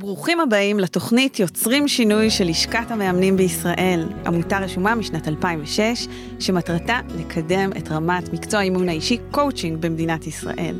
ברוכים 0.00 0.40
הבאים 0.40 0.78
לתוכנית 0.78 1.40
יוצרים 1.40 1.88
שינוי 1.88 2.30
של 2.30 2.44
לשכת 2.44 2.90
המאמנים 2.90 3.36
בישראל, 3.36 4.08
עמותה 4.26 4.58
רשומה 4.58 4.94
משנת 4.94 5.28
2006, 5.28 6.06
שמטרתה 6.40 7.00
לקדם 7.18 7.70
את 7.78 7.88
רמת 7.88 8.32
מקצוע 8.32 8.60
האימון 8.60 8.88
האישי 8.88 9.18
קואוצ'ינג 9.30 9.80
במדינת 9.80 10.26
ישראל, 10.26 10.76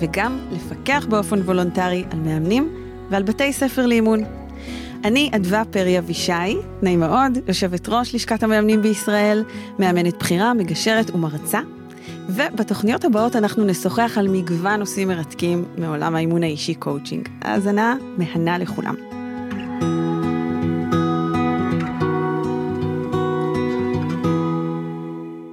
וגם 0.00 0.38
לפקח 0.52 1.06
באופן 1.08 1.38
וולונטרי 1.38 2.04
על 2.10 2.18
מאמנים 2.18 2.76
ועל 3.10 3.22
בתי 3.22 3.52
ספר 3.52 3.86
לאימון. 3.86 4.24
אני 5.04 5.30
אדוה 5.34 5.64
פרי 5.64 5.98
אבישי, 5.98 6.56
נעים 6.82 7.00
מאוד, 7.00 7.38
יושבת 7.48 7.88
ראש 7.88 8.14
לשכת 8.14 8.42
המאמנים 8.42 8.82
בישראל, 8.82 9.44
מאמנת 9.78 10.16
בחירה, 10.18 10.54
מגשרת 10.54 11.10
ומרצה. 11.10 11.60
ובתוכניות 12.28 13.04
הבאות 13.04 13.36
אנחנו 13.36 13.64
נשוחח 13.64 14.18
על 14.18 14.28
מגוון 14.28 14.78
נושאים 14.78 15.08
מרתקים 15.08 15.64
מעולם 15.78 16.14
האימון 16.14 16.42
האישי 16.42 16.74
קואוצ'ינג. 16.74 17.28
האזנה 17.42 17.94
מהנה 18.16 18.58
לכולם. 18.58 18.94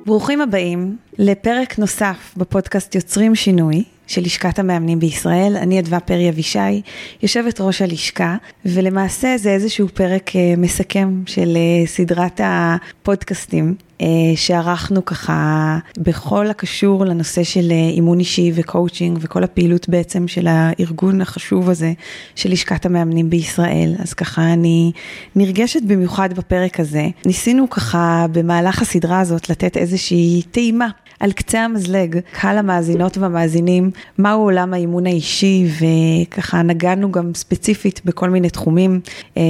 ברוכים 0.05 0.41
הבאים 0.41 0.97
לפרק 1.17 1.80
נוסף 1.80 2.33
בפודקאסט 2.38 2.95
יוצרים 2.95 3.35
שינוי 3.35 3.83
של 4.07 4.21
לשכת 4.21 4.59
המאמנים 4.59 4.99
בישראל. 4.99 5.57
אני 5.57 5.79
אדוה 5.79 5.99
פרי 5.99 6.29
אבישי, 6.29 6.81
יושבת 7.23 7.61
ראש 7.61 7.81
הלשכה, 7.81 8.35
ולמעשה 8.66 9.38
זה 9.38 9.49
איזשהו 9.49 9.88
פרק 9.93 10.35
אה, 10.35 10.53
מסכם 10.57 11.23
של 11.25 11.57
אה, 11.57 11.88
סדרת 11.88 12.41
הפודקאסטים 12.43 13.75
אה, 14.02 14.07
שערכנו 14.35 15.05
ככה 15.05 15.77
בכל 15.97 16.49
הקשור 16.49 17.05
לנושא 17.05 17.43
של 17.43 17.71
אימון 17.71 18.20
אישי 18.20 18.52
וקואוצ'ינג 18.55 19.17
וכל 19.21 19.43
הפעילות 19.43 19.89
בעצם 19.89 20.27
של 20.27 20.47
הארגון 20.49 21.21
החשוב 21.21 21.69
הזה 21.69 21.94
של 22.35 22.52
לשכת 22.52 22.85
המאמנים 22.85 23.30
בישראל. 23.30 23.95
אז 23.99 24.13
ככה 24.13 24.53
אני 24.53 24.91
נרגשת 25.35 25.81
במיוחד 25.83 26.33
בפרק 26.33 26.80
הזה. 26.80 27.08
ניסינו 27.25 27.69
ככה 27.69 28.25
במהלך 28.31 28.81
הסדרה 28.81 29.19
הזאת 29.19 29.50
לתת 29.50 29.78
איזושהי 29.78 30.41
טעימה 30.52 30.88
על 31.19 31.31
קצה 31.31 31.65
המזלג, 31.65 32.19
קהל 32.31 32.57
המאזינות 32.57 33.17
והמאזינים, 33.17 33.91
מהו 34.17 34.41
עולם 34.41 34.73
האימון 34.73 35.07
האישי, 35.07 35.67
וככה 35.79 36.61
נגענו 36.61 37.11
גם 37.11 37.31
ספציפית 37.33 38.01
בכל 38.05 38.29
מיני 38.29 38.49
תחומים. 38.49 38.99
אמ, 39.38 39.41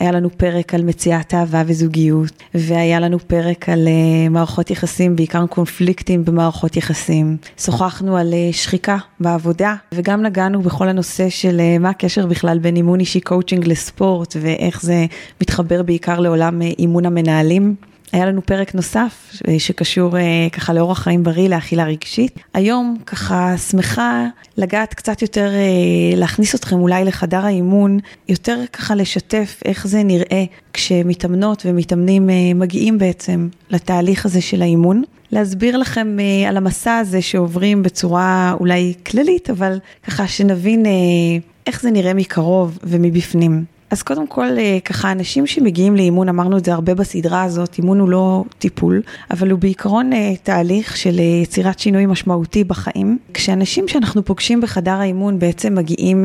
היה 0.00 0.12
לנו 0.12 0.30
פרק 0.30 0.74
על 0.74 0.82
מציאת 0.82 1.34
אהבה 1.34 1.62
וזוגיות, 1.66 2.32
והיה 2.54 3.00
לנו 3.00 3.18
פרק 3.18 3.68
על 3.68 3.88
אה, 3.88 4.28
מערכות 4.28 4.70
יחסים, 4.70 5.16
בעיקר 5.16 5.46
קונפליקטים 5.46 6.24
במערכות 6.24 6.76
יחסים. 6.76 7.36
שוחחנו 7.58 8.16
על 8.16 8.34
אה, 8.34 8.52
שחיקה 8.52 8.96
בעבודה, 9.20 9.74
וגם 9.94 10.22
נגענו 10.22 10.62
בכל 10.62 10.88
הנושא 10.88 11.28
של 11.28 11.60
אה, 11.60 11.78
מה 11.78 11.90
הקשר 11.90 12.26
בכלל 12.26 12.58
בין 12.58 12.76
אימון 12.76 13.00
אישי 13.00 13.20
קואוצ'ינג 13.20 13.68
לספורט, 13.68 14.36
ואיך 14.40 14.82
זה 14.82 15.06
מתחבר 15.40 15.82
בעיקר 15.82 16.20
לעולם 16.20 16.62
אימון 16.62 17.06
המנהלים. 17.06 17.74
היה 18.12 18.26
לנו 18.26 18.42
פרק 18.46 18.74
נוסף 18.74 19.32
אה, 19.48 19.58
שקשור 19.58 20.18
אה, 20.18 20.22
ככה 20.52 20.72
לאורח 20.72 20.98
חיים 20.98 21.22
בריא, 21.22 21.48
לאכילה 21.48 21.84
רגשית. 21.84 22.38
היום 22.54 22.96
ככה 23.06 23.58
שמחה 23.58 24.26
לגעת 24.56 24.94
קצת 24.94 25.22
יותר, 25.22 25.50
אה, 25.54 26.16
להכניס 26.16 26.54
אתכם 26.54 26.76
אולי 26.76 27.04
לחדר 27.04 27.46
האימון, 27.46 27.98
יותר 28.28 28.58
ככה 28.72 28.94
לשתף 28.94 29.60
איך 29.64 29.86
זה 29.86 30.02
נראה 30.02 30.44
כשמתאמנות 30.72 31.62
ומתאמנים 31.66 32.30
מגיעים 32.54 32.98
בעצם 32.98 33.48
לתהליך 33.70 34.26
הזה 34.26 34.40
של 34.40 34.62
האימון. 34.62 35.02
להסביר 35.32 35.76
לכם 35.76 36.16
על 36.48 36.56
המסע 36.56 36.96
הזה 36.96 37.22
שעוברים 37.22 37.82
בצורה 37.82 38.54
אולי 38.60 38.94
כללית, 39.06 39.50
אבל 39.50 39.78
ככה 40.06 40.28
שנבין 40.28 40.86
איך 41.66 41.82
זה 41.82 41.90
נראה 41.90 42.14
מקרוב 42.14 42.78
ומבפנים. 42.82 43.75
אז 43.90 44.02
קודם 44.02 44.26
כל, 44.26 44.58
אה, 44.58 44.78
ככה, 44.84 45.12
אנשים 45.12 45.46
שמגיעים 45.46 45.96
לאימון, 45.96 46.28
אמרנו 46.28 46.58
את 46.58 46.64
זה 46.64 46.72
הרבה 46.72 46.94
בסדרה 46.94 47.42
הזאת, 47.42 47.78
אימון 47.78 48.00
הוא 48.00 48.08
לא 48.08 48.44
טיפול, 48.58 49.02
אבל 49.30 49.50
הוא 49.50 49.58
בעיקרון 49.58 50.12
אה, 50.12 50.34
תהליך 50.42 50.96
של 50.96 51.18
אה, 51.18 51.24
יצירת 51.24 51.78
שינוי 51.78 52.06
משמעותי 52.06 52.64
בחיים. 52.64 53.18
כשאנשים 53.34 53.88
שאנחנו 53.88 54.24
פוגשים 54.24 54.60
בחדר 54.60 54.90
האימון 54.90 55.38
בעצם 55.38 55.74
מגיעים 55.74 56.24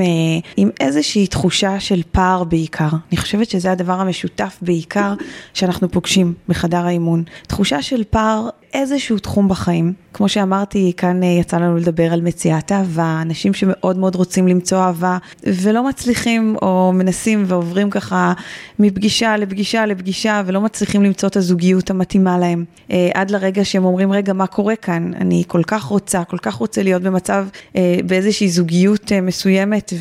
עם 0.58 0.70
איזושהי 0.80 1.28
תחושה 1.28 1.80
של 1.80 2.02
פער 2.12 2.44
בעיקר. 2.44 2.90
אני 3.12 3.18
חושבת 3.18 3.50
שזה 3.50 3.72
הדבר 3.72 3.94
המשותף 3.94 4.58
בעיקר 4.62 5.14
שאנחנו 5.54 5.92
פוגשים 5.92 6.34
בחדר 6.48 6.86
האימון. 6.86 7.24
תחושה 7.48 7.82
של 7.82 8.04
פער 8.10 8.50
איזשהו 8.74 9.20
תחום 9.20 9.48
בחיים. 9.48 9.94
כמו 10.14 10.30
שאמרתי, 10.30 10.94
כאן 10.98 11.24
יצא 11.24 11.58
לנו 11.58 11.78
לדבר 11.78 12.14
על 12.14 12.22
מציאת 12.22 12.72
אהבה, 12.72 13.20
אנשים 13.22 13.54
שמאוד 13.54 13.98
מאוד 13.98 14.16
רוצים 14.16 14.48
למצוא 14.48 14.78
אהבה 14.78 15.18
ולא 15.44 15.88
מצליחים 15.90 16.56
או 16.62 16.92
מנסים 16.94 17.44
ועוברים 17.52 17.90
ככה 17.90 18.34
מפגישה 18.80 19.38
לפגישה 19.38 19.86
לפגישה 19.86 20.42
ולא 20.46 20.62
מצליחים 20.62 21.04
למצוא 21.04 21.30
את 21.30 21.36
הזוגיות 21.36 21.90
המתאימה 21.90 22.38
להם. 22.38 22.66
אה, 22.92 23.10
עד 23.14 23.32
לרגע 23.32 23.66
שהם 23.66 23.86
אומרים, 23.86 24.12
רגע, 24.12 24.34
מה 24.34 24.48
קורה 24.48 24.76
כאן? 24.76 25.12
אני 25.14 25.44
כל 25.48 25.62
כך 25.68 25.84
רוצה, 25.84 26.24
כל 26.24 26.38
כך 26.38 26.54
רוצה 26.54 26.84
להיות 26.84 27.02
במצב, 27.02 27.48
אה, 27.76 27.98
באיזושהי 28.06 28.50
זוגיות 28.50 29.12
מסוימת 29.22 29.94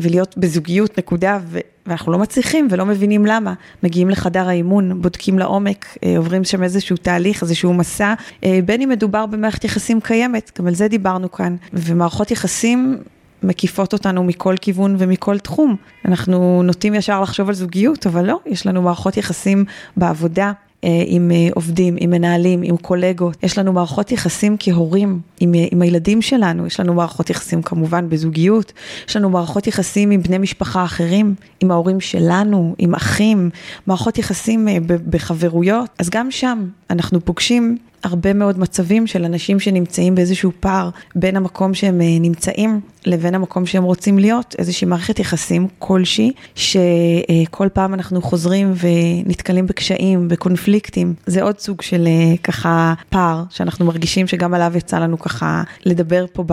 ולהיות 0.00 0.38
בזוגיות, 0.38 0.98
נקודה. 0.98 1.38
ואנחנו 1.86 2.12
לא 2.12 2.18
מצליחים 2.18 2.68
ולא 2.70 2.86
מבינים 2.86 3.26
למה. 3.26 3.54
מגיעים 3.82 4.10
לחדר 4.10 4.48
האימון, 4.48 5.02
בודקים 5.02 5.38
לעומק, 5.38 5.86
אה, 6.04 6.14
עוברים 6.18 6.44
שם 6.44 6.62
איזשהו 6.62 6.96
תהליך, 6.96 7.42
איזשהו 7.42 7.74
מסע, 7.74 8.14
אה, 8.44 8.58
בין 8.64 8.82
אם 8.82 8.88
מדובר 8.88 9.26
במערכת 9.26 9.64
יחסים 9.64 10.00
קיימת, 10.00 10.58
גם 10.58 10.66
על 10.66 10.74
זה 10.74 10.88
דיברנו 10.88 11.32
כאן, 11.32 11.56
ומערכות 11.72 12.30
יחסים 12.30 12.98
מקיפות 13.42 13.92
אותנו 13.92 14.24
מכל 14.24 14.54
כיוון 14.60 14.96
ומכל 14.98 15.38
תחום. 15.38 15.76
אנחנו 16.04 16.62
נוטים 16.62 16.94
ישר 16.94 17.20
לחשוב 17.20 17.48
על 17.48 17.54
זוגיות, 17.54 18.06
אבל 18.06 18.26
לא, 18.26 18.40
יש 18.46 18.66
לנו 18.66 18.82
מערכות 18.82 19.16
יחסים 19.16 19.64
בעבודה, 19.96 20.52
אה, 20.84 21.02
עם 21.06 21.30
אה, 21.30 21.48
עובדים, 21.54 21.96
עם 22.00 22.10
מנהלים, 22.10 22.60
עם 22.62 22.76
קולגות, 22.76 23.36
יש 23.42 23.58
לנו 23.58 23.72
מערכות 23.72 24.12
יחסים 24.12 24.56
כהורים 24.58 25.20
עם, 25.40 25.54
אה, 25.54 25.66
עם 25.72 25.82
הילדים 25.82 26.22
שלנו, 26.22 26.66
יש 26.66 26.80
לנו 26.80 26.94
מערכות 26.94 27.30
יחסים 27.30 27.62
כמובן 27.62 28.08
בזוגיות, 28.08 28.72
יש 29.08 29.16
לנו 29.16 29.30
מערכות 29.30 29.66
יחסים 29.66 30.10
עם 30.10 30.22
בני 30.22 30.38
משפחה 30.38 30.84
אחרים, 30.84 31.34
עם 31.60 31.70
ההורים 31.70 32.00
שלנו, 32.00 32.74
עם 32.78 32.94
אחים, 32.94 33.50
מערכות 33.86 34.18
יחסים 34.18 34.68
בחברויות, 35.10 35.90
אז 35.98 36.10
גם 36.10 36.30
שם 36.30 36.68
אנחנו 36.90 37.24
פוגשים 37.24 37.78
הרבה 38.02 38.32
מאוד 38.32 38.58
מצבים 38.58 39.06
של 39.06 39.24
אנשים 39.24 39.60
שנמצאים 39.60 40.14
באיזשהו 40.14 40.52
פער 40.60 40.90
בין 41.14 41.36
המקום 41.36 41.74
שהם 41.74 42.00
אה, 42.00 42.06
נמצאים 42.20 42.80
לבין 43.06 43.34
המקום 43.34 43.66
שהם 43.66 43.82
רוצים 43.82 44.18
להיות, 44.18 44.54
איזושהי 44.58 44.86
מערכת 44.86 45.18
יחסים 45.18 45.68
כלשהי, 45.78 46.32
שכל 46.54 47.68
פעם 47.72 47.94
אנחנו 47.94 48.22
חוזרים 48.22 48.74
ונתקלים 48.80 49.66
בקשיים, 49.66 50.28
בקונפליקטים. 50.28 51.14
זה 51.26 51.42
עוד 51.42 51.58
סוג 51.58 51.82
של 51.82 52.06
אה, 52.06 52.36
ככה 52.42 52.94
פער 53.08 53.42
שאנחנו 53.50 53.84
מרגישים 53.84 54.26
שגם 54.26 54.54
עליו 54.54 54.72
יצא 54.76 54.98
לנו 54.98 55.18
ככה 55.18 55.62
לדבר 55.84 56.24
פה 56.32 56.44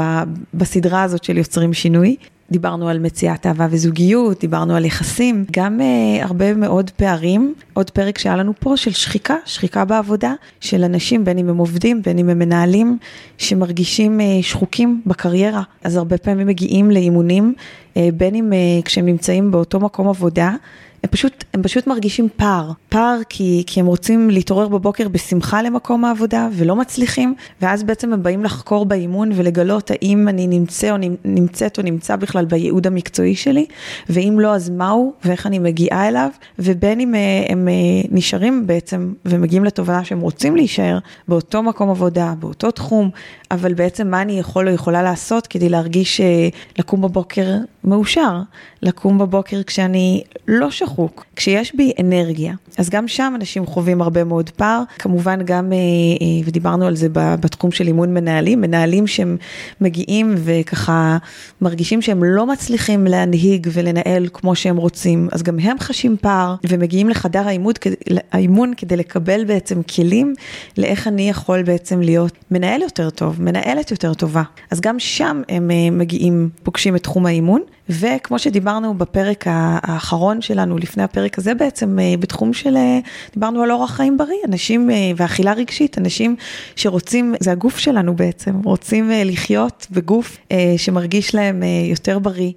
בסדרה 0.53 1.03
הזאת 1.03 1.23
של 1.23 1.37
יוצרים 1.37 1.73
שינוי. 1.73 2.15
דיברנו 2.53 2.89
על 2.89 2.99
מציאת 2.99 3.45
אהבה 3.45 3.67
וזוגיות, 3.69 4.39
דיברנו 4.39 4.75
על 4.75 4.85
יחסים, 4.85 5.45
גם 5.51 5.79
uh, 5.79 6.23
הרבה 6.25 6.53
מאוד 6.53 6.89
פערים. 6.89 7.53
עוד 7.73 7.89
פרק 7.89 8.17
שהיה 8.17 8.35
לנו 8.35 8.53
פה 8.59 8.77
של 8.77 8.91
שחיקה, 8.91 9.35
שחיקה 9.45 9.85
בעבודה 9.85 10.33
של 10.59 10.83
אנשים, 10.83 11.25
בין 11.25 11.37
אם 11.37 11.49
הם 11.49 11.57
עובדים, 11.57 12.01
בין 12.01 12.17
אם 12.17 12.29
הם 12.29 12.39
מנהלים, 12.39 12.97
שמרגישים 13.37 14.19
uh, 14.19 14.23
שחוקים 14.43 15.01
בקריירה. 15.05 15.61
אז 15.83 15.95
הרבה 15.95 16.17
פעמים 16.17 16.47
מגיעים 16.47 16.91
לאימונים, 16.91 17.53
uh, 17.93 17.97
בין 18.17 18.35
אם 18.35 18.51
uh, 18.51 18.85
כשהם 18.85 19.05
נמצאים 19.05 19.51
באותו 19.51 19.79
מקום 19.79 20.07
עבודה, 20.07 20.55
הם 21.03 21.09
פשוט, 21.09 21.43
הם 21.53 21.63
פשוט 21.63 21.87
מרגישים 21.87 22.27
פער. 22.35 22.71
פער 22.89 23.19
כי, 23.29 23.63
כי 23.67 23.79
הם 23.79 23.85
רוצים 23.85 24.29
להתעורר 24.29 24.67
בבוקר 24.67 25.07
בשמחה 25.07 25.61
למקום 25.61 26.05
העבודה 26.05 26.47
ולא 26.53 26.75
מצליחים, 26.75 27.35
ואז 27.61 27.83
בעצם 27.83 28.13
הם 28.13 28.23
באים 28.23 28.43
לחקור 28.43 28.85
באימון 28.85 29.31
ולגלות 29.35 29.91
האם 29.91 30.27
אני 30.27 30.47
נמצא 30.47 30.91
או 30.91 30.97
נמצאת 31.25 31.77
או 31.77 31.83
נמצא 31.83 32.15
בכלל 32.15 32.45
בייעוד 32.45 32.87
המקצועי 32.87 33.35
שלי, 33.35 33.65
ואם 34.09 34.37
לא 34.39 34.55
אז 34.55 34.69
מהו 34.69 35.13
ואיך 35.25 35.47
אני 35.47 35.59
מגיעה 35.59 36.07
אליו, 36.07 36.29
ובין 36.59 36.99
אם 36.99 37.15
אה, 37.15 37.19
הם, 37.49 37.67
אה, 37.67 37.73
נשארים 38.11 38.67
בעצם 38.67 39.13
ומגיעים 39.25 39.65
לתובנה 39.65 40.03
שהם 40.03 40.19
רוצים 40.19 40.55
להישאר 40.55 40.99
באותו 41.27 41.63
מקום 41.63 41.89
עבודה, 41.89 42.33
באותו 42.39 42.71
תחום, 42.71 43.09
אבל 43.51 43.73
בעצם 43.73 44.07
מה 44.07 44.21
אני 44.21 44.39
יכול 44.39 44.69
או 44.69 44.73
יכולה 44.73 45.03
לעשות 45.03 45.47
כדי 45.47 45.69
להרגיש 45.69 46.21
אה, 46.21 46.47
לקום 46.79 47.01
בבוקר 47.01 47.45
מאושר, 47.85 48.41
לקום 48.81 49.17
בבוקר 49.17 49.63
כשאני 49.63 50.23
לא 50.47 50.71
שחוק, 50.71 51.25
כשיש 51.35 51.75
בי 51.75 51.91
אנרגיה. 51.99 52.53
אז 52.77 52.89
גם 52.89 53.07
שם 53.07 53.33
אנשים 53.35 53.65
חווים 53.65 54.01
הרבה 54.01 54.23
מאוד 54.23 54.49
פער, 54.49 54.83
כמובן 54.99 55.39
גם, 55.45 55.73
אה, 55.73 55.77
אה, 55.77 56.45
ודיברנו 56.45 56.87
על 56.87 56.95
זה 56.95 57.07
בתחום 57.13 57.71
של 57.71 57.87
אימון 57.87 58.13
מנהלים, 58.13 58.61
מנהלים 58.61 59.07
שהם 59.07 59.37
מגיעים 59.81 60.35
וככה 60.37 61.17
מרגישים 61.61 62.01
שהם 62.01 62.23
לא 62.23 62.45
מצליחים 62.45 63.07
להנהיג 63.07 63.67
ולנהל 63.73 64.27
כמו 64.33 64.55
שהם 64.55 64.77
רוצים, 64.77 65.27
אז 65.31 65.43
גם 65.43 65.59
הם 65.59 65.79
חשים 65.79 66.17
פער 66.21 66.55
ומגיעים 66.69 67.09
לחדר 67.09 67.47
האימון, 67.47 67.73
האימון 68.31 68.73
כדי 68.77 68.95
לקבל 68.97 69.45
בעצם 69.45 69.83
כלים 69.83 70.33
לאיך 70.77 71.07
אני 71.07 71.29
יכול 71.29 71.63
בעצם 71.63 72.01
להיות 72.01 72.33
מנהל 72.51 72.81
יותר 72.81 73.09
טוב, 73.09 73.41
מנהלת 73.41 73.91
יותר 73.91 74.13
טובה. 74.13 74.43
אז 74.71 74.81
גם 74.81 74.99
שם 74.99 75.41
הם 75.49 75.71
אה, 75.71 75.89
מגיעים, 75.91 76.49
פוגשים 76.63 76.95
את 76.95 77.03
תחום 77.03 77.25
האימון. 77.25 77.61
וכמו 77.89 78.39
שדיברנו 78.39 78.93
בפרק 78.93 79.45
האחרון 79.47 80.41
שלנו, 80.41 80.77
לפני 80.77 81.03
הפרק 81.03 81.37
הזה 81.37 81.53
בעצם, 81.55 81.99
אה, 81.99 82.13
בתחום 82.19 82.53
של, 82.53 82.77
אה, 82.77 82.99
דיברנו 83.33 83.63
על 83.63 83.71
אורח 83.71 83.91
חיים 83.91 84.17
בריא, 84.17 84.37
אנשים 84.47 84.89
אה, 84.89 85.11
ואכילה 85.15 85.53
רגשית, 85.53 85.97
אנשים 85.97 86.35
שרוצים, 86.75 87.35
זה 87.39 87.51
הגוף 87.51 87.77
שלנו 87.77 88.15
בעצם, 88.15 88.61
רוצים 88.63 89.11
לחיות 89.25 89.87
בגוף 89.91 90.37
שמרגיש 90.77 91.35
להם 91.35 91.63
יותר 91.89 92.19
בריא, 92.19 92.51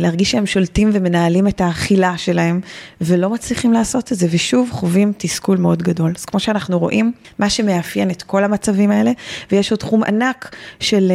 להרגיש 0.00 0.30
שהם 0.30 0.46
שולטים 0.46 0.90
ומנהלים 0.92 1.48
את 1.48 1.60
האכילה 1.60 2.18
שלהם, 2.18 2.60
ולא 3.00 3.30
מצליחים 3.30 3.72
לעשות 3.72 4.12
את 4.12 4.18
זה, 4.18 4.26
ושוב 4.30 4.68
חווים 4.72 5.12
תסכול 5.18 5.58
מאוד 5.58 5.82
גדול. 5.82 6.12
אז 6.16 6.24
כמו 6.24 6.40
שאנחנו 6.40 6.78
רואים, 6.78 7.12
מה 7.38 7.50
שמאפיין 7.50 8.10
את 8.10 8.22
כל 8.22 8.44
המצבים 8.44 8.90
האלה, 8.90 9.12
ויש 9.52 9.70
עוד 9.70 9.80
תחום 9.80 10.04
ענק 10.04 10.56
של 10.80 11.12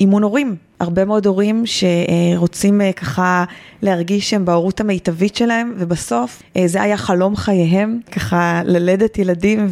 אימון 0.00 0.22
הורים. 0.22 0.67
הרבה 0.80 1.04
מאוד 1.04 1.26
הורים 1.26 1.62
שרוצים 1.66 2.80
אה, 2.80 2.92
ככה 2.92 3.44
להרגיש 3.82 4.30
שהם 4.30 4.44
בהורות 4.44 4.80
המיטבית 4.80 5.36
שלהם, 5.36 5.74
ובסוף 5.78 6.42
אה, 6.56 6.68
זה 6.68 6.82
היה 6.82 6.96
חלום 6.96 7.36
חייהם, 7.36 8.00
ככה 8.12 8.62
ללדת 8.64 9.18
ילדים 9.18 9.68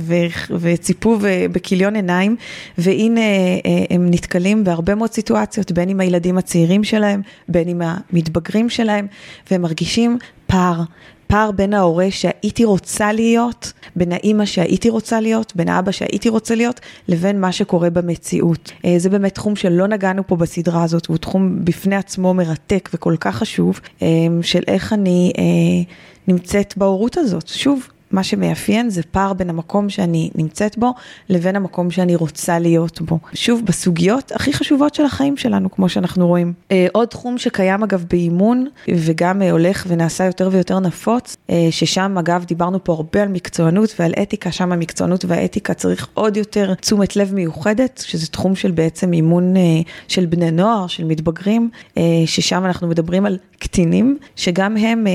וציפו 0.50 1.18
בכיליון 1.52 1.96
עיניים, 1.96 2.36
והנה 2.78 3.20
אה, 3.20 3.84
הם 3.90 4.06
נתקלים 4.10 4.64
בהרבה 4.64 4.94
מאוד 4.94 5.12
סיטואציות, 5.12 5.72
בין 5.72 5.88
עם 5.88 6.00
הילדים 6.00 6.38
הצעירים 6.38 6.84
שלהם, 6.84 7.22
בין 7.48 7.68
עם 7.68 7.82
המתבגרים 7.84 8.70
שלהם, 8.70 9.06
והם 9.50 9.62
מרגישים 9.62 10.18
פער, 10.46 10.82
פער 11.26 11.50
בין 11.50 11.74
ההורה 11.74 12.06
שהייתי 12.10 12.64
רוצה 12.64 13.12
להיות, 13.12 13.72
בין 13.96 14.12
האימא 14.12 14.44
שהייתי 14.44 14.88
רוצה 14.88 15.20
להיות, 15.20 15.52
בין 15.56 15.68
האבא 15.68 15.92
שהייתי 15.92 16.28
רוצה 16.28 16.54
להיות, 16.54 16.80
לבין 17.08 17.40
מה 17.40 17.52
שקורה 17.52 17.90
במציאות. 17.90 18.72
אה, 18.84 18.94
זה 18.98 19.10
באמת 19.10 19.34
תחום 19.34 19.56
שלא 19.56 19.88
נגענו 19.88 20.26
פה 20.26 20.36
בסדרה 20.36 20.82
הזאת, 20.82 21.06
הוא 21.06 21.16
תחום 21.16 21.64
בפני 21.64 21.96
עצמו 21.96 22.34
מרתק 22.34 22.88
וכל 22.94 23.14
כך 23.20 23.36
חשוב, 23.36 23.80
אה, 24.02 24.08
של 24.42 24.62
איך 24.66 24.92
אני 24.92 25.32
אה, 25.38 25.94
נמצאת 26.28 26.74
בהורות 26.76 27.16
הזאת. 27.16 27.48
שוב, 27.48 27.88
מה 28.10 28.22
שמאפיין 28.22 28.90
זה 28.90 29.02
פער 29.02 29.32
בין 29.32 29.50
המקום 29.50 29.88
שאני 29.88 30.30
נמצאת 30.34 30.78
בו 30.78 30.94
לבין 31.28 31.56
המקום 31.56 31.90
שאני 31.90 32.16
רוצה 32.16 32.58
להיות 32.58 33.00
בו. 33.00 33.18
שוב, 33.34 33.62
בסוגיות 33.64 34.32
הכי 34.32 34.52
חשובות 34.52 34.94
של 34.94 35.04
החיים 35.04 35.36
שלנו, 35.36 35.70
כמו 35.70 35.88
שאנחנו 35.88 36.26
רואים. 36.26 36.52
אה, 36.72 36.86
עוד 36.92 37.08
תחום 37.08 37.38
שקיים 37.38 37.82
אגב 37.82 38.04
באימון, 38.10 38.66
וגם 38.88 39.42
אה, 39.42 39.50
הולך 39.50 39.84
ונעשה 39.88 40.24
יותר 40.24 40.48
ויותר 40.52 40.80
נפוץ, 40.80 41.36
אה, 41.50 41.68
ששם 41.70 42.18
אגב 42.18 42.44
דיברנו 42.44 42.84
פה 42.84 42.92
הרבה 42.92 43.22
על 43.22 43.28
מקצוענות 43.28 43.94
ועל 43.98 44.12
אתיקה, 44.22 44.52
שם 44.52 44.72
המקצוענות 44.72 45.24
והאתיקה 45.24 45.74
צריך 45.74 46.08
עוד 46.14 46.36
יותר 46.36 46.74
תשומת 46.74 47.16
לב 47.16 47.34
מיוחדת, 47.34 48.04
שזה 48.06 48.26
תחום 48.26 48.56
של 48.56 48.70
בעצם 48.70 49.12
אימון 49.12 49.54
של 50.08 50.26
בני 50.26 50.50
נוער, 50.50 50.86
של 50.86 51.04
מתבגרים, 51.04 51.70
ששם 52.26 52.64
אנחנו 52.64 52.88
מדברים 52.88 53.26
על 53.26 53.38
קטינים, 53.58 54.18
שגם 54.36 54.76
הם 54.76 55.06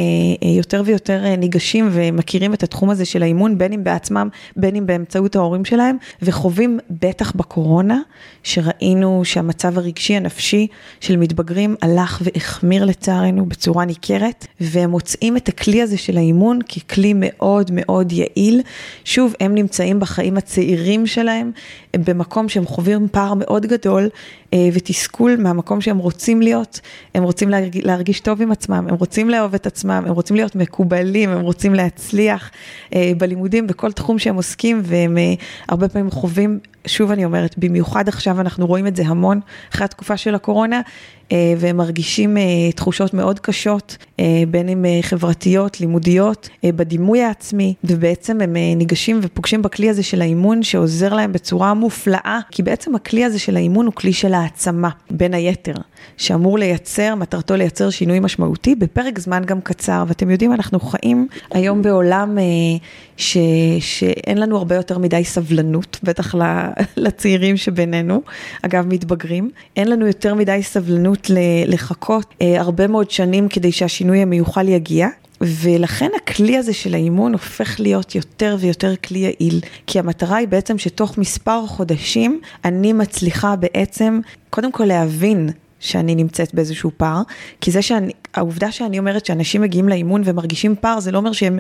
יותר 0.42 0.82
ויותר 0.86 1.36
ניגשים 1.38 1.90
ומכירים 1.92 2.54
את 2.54 2.64
התחום. 2.64 2.82
הזה 2.92 3.06
של 3.06 3.24
האימון, 3.24 3.58
בין 3.58 3.74
אם 3.74 3.84
בעצמם, 3.84 4.30
בין 4.56 4.76
אם 4.76 4.86
באמצעות 4.86 5.36
ההורים 5.36 5.66
שלהם, 5.66 5.98
וחווים 6.22 6.80
בטח 6.90 7.32
בקורונה, 7.36 8.00
שראינו 8.44 9.22
שהמצב 9.26 9.78
הרגשי 9.78 10.16
הנפשי 10.16 10.68
של 11.00 11.18
מתבגרים 11.18 11.76
הלך 11.82 12.22
והחמיר 12.26 12.86
לצערנו 12.86 13.46
בצורה 13.46 13.86
ניכרת, 13.86 14.48
והם 14.62 14.90
מוצאים 14.90 15.38
את 15.38 15.50
הכלי 15.50 15.82
הזה 15.82 15.98
של 15.98 16.18
האימון 16.18 16.60
ככלי 16.62 17.14
מאוד 17.16 17.72
מאוד 17.74 18.12
יעיל. 18.12 18.62
שוב, 19.06 19.34
הם 19.40 19.56
נמצאים 19.56 20.00
בחיים 20.00 20.38
הצעירים 20.38 21.08
שלהם, 21.08 21.52
במקום 21.98 22.50
שהם 22.50 22.66
חווים 22.66 23.08
פער 23.12 23.34
מאוד 23.34 23.66
גדול 23.66 24.10
אה, 24.54 24.70
ותסכול 24.74 25.36
מהמקום 25.40 25.82
שהם 25.82 25.98
רוצים 25.98 26.42
להיות, 26.42 26.80
הם 27.16 27.24
רוצים 27.24 27.50
להרגיש, 27.50 27.84
להרגיש 27.86 28.20
טוב 28.32 28.42
עם 28.42 28.52
עצמם, 28.52 28.86
הם 28.90 28.96
רוצים 28.96 29.30
לאהוב 29.30 29.54
את 29.54 29.68
עצמם, 29.68 30.04
הם 30.08 30.14
רוצים 30.14 30.36
להיות 30.36 30.56
מקובלים, 30.56 31.30
הם 31.30 31.42
רוצים 31.42 31.74
להצליח 31.74 32.52
אה, 32.96 33.12
בלימודים, 33.18 33.68
בכל 33.68 33.92
תחום 33.92 34.20
שהם 34.20 34.36
עוסקים, 34.36 34.82
והם 34.84 35.18
אה, 35.18 35.34
הרבה 35.70 35.90
פעמים 35.90 36.12
חווים 36.12 36.60
שוב 36.86 37.12
אני 37.12 37.26
אומרת, 37.26 37.58
במיוחד 37.58 38.08
עכשיו 38.08 38.42
אנחנו 38.42 38.68
רואים 38.68 38.88
את 38.88 38.96
זה 38.96 39.04
המון 39.06 39.40
אחרי 39.72 39.86
התקופה 39.86 40.18
של 40.18 40.36
הקורונה, 40.36 40.82
והם 41.58 41.78
מרגישים 41.78 42.38
אה, 42.38 42.72
תחושות 42.76 43.14
מאוד 43.14 43.40
קשות, 43.40 43.98
אה, 44.20 44.26
בין 44.48 44.70
אם 44.70 44.86
חברתיות, 45.02 45.82
לימודיות, 45.82 46.50
בדימוי 46.66 47.22
העצמי, 47.22 47.74
ובעצם 47.84 48.42
הם 48.42 48.54
ניגשים 48.76 49.20
ופוגשים 49.24 49.62
בכלי 49.62 49.90
הזה 49.90 50.04
של 50.04 50.22
האימון 50.22 50.64
שעוזר 50.64 51.14
להם 51.14 51.34
בצורה 51.34 51.74
מופלאה, 51.74 52.40
כי 52.52 52.64
בעצם 52.64 52.96
הכלי 52.96 53.26
הזה 53.26 53.40
של 53.40 53.56
האימון 53.56 53.86
הוא 53.86 53.94
כלי 53.94 54.14
של 54.14 54.34
העצמה, 54.34 54.90
בין 55.12 55.34
היתר, 55.34 55.74
שאמור 56.18 56.58
לייצר, 56.58 57.16
מטרתו 57.16 57.56
לייצר 57.56 57.90
שינוי 57.90 58.20
משמעותי 58.20 58.76
בפרק 58.76 59.20
זמן 59.20 59.44
גם 59.46 59.62
קצר, 59.62 60.04
ואתם 60.08 60.30
יודעים, 60.30 60.54
אנחנו 60.54 60.80
חיים 60.80 61.28
היום 61.52 61.82
בעולם 61.82 62.38
ש, 63.18 63.38
שאין 63.80 64.38
לנו 64.38 64.58
הרבה 64.58 64.76
יותר 64.76 64.98
מדי 64.98 65.24
סבלנות, 65.24 66.00
בטח 66.04 66.36
לצעירים 66.98 67.58
שבינינו, 67.58 68.22
אגב 68.62 68.88
מתבגרים, 68.88 69.50
אין 69.76 69.88
לנו 69.88 70.08
יותר 70.08 70.36
מדי 70.36 70.60
סבלנות 70.64 71.21
לחכות 71.68 72.34
אה, 72.42 72.62
הרבה 72.62 72.88
מאוד 72.88 73.12
שנים 73.12 73.48
כדי 73.48 73.72
שהשינוי 73.72 74.20
המיוחל 74.20 74.68
יגיע. 74.68 75.08
ולכן 75.42 76.10
הכלי 76.16 76.58
הזה 76.58 76.74
של 76.74 76.94
האימון 76.94 77.34
הופך 77.34 77.80
להיות 77.80 78.16
יותר 78.16 78.58
ויותר 78.60 78.96
כלי 78.96 79.20
יעיל, 79.20 79.60
כי 79.88 80.00
המטרה 80.00 80.38
היא 80.38 80.48
בעצם 80.48 80.78
שתוך 80.78 81.18
מספר 81.18 81.68
חודשים 81.68 82.42
אני 82.66 82.94
מצליחה 82.94 83.56
בעצם 83.56 84.20
קודם 84.50 84.72
כל 84.72 84.86
להבין 84.86 85.50
שאני 85.82 86.16
נמצאת 86.16 86.54
באיזשהו 86.54 86.92
פער, 86.98 87.22
כי 87.62 87.72
זה 87.72 87.82
שאני, 87.82 88.12
העובדה 88.34 88.72
שאני 88.72 89.00
אומרת 89.00 89.26
שאנשים 89.26 89.62
מגיעים 89.62 89.90
לאימון 89.90 90.22
ומרגישים 90.26 90.76
פער, 90.82 91.00
זה 91.00 91.12
לא 91.12 91.18
אומר 91.18 91.32
שהם 91.32 91.60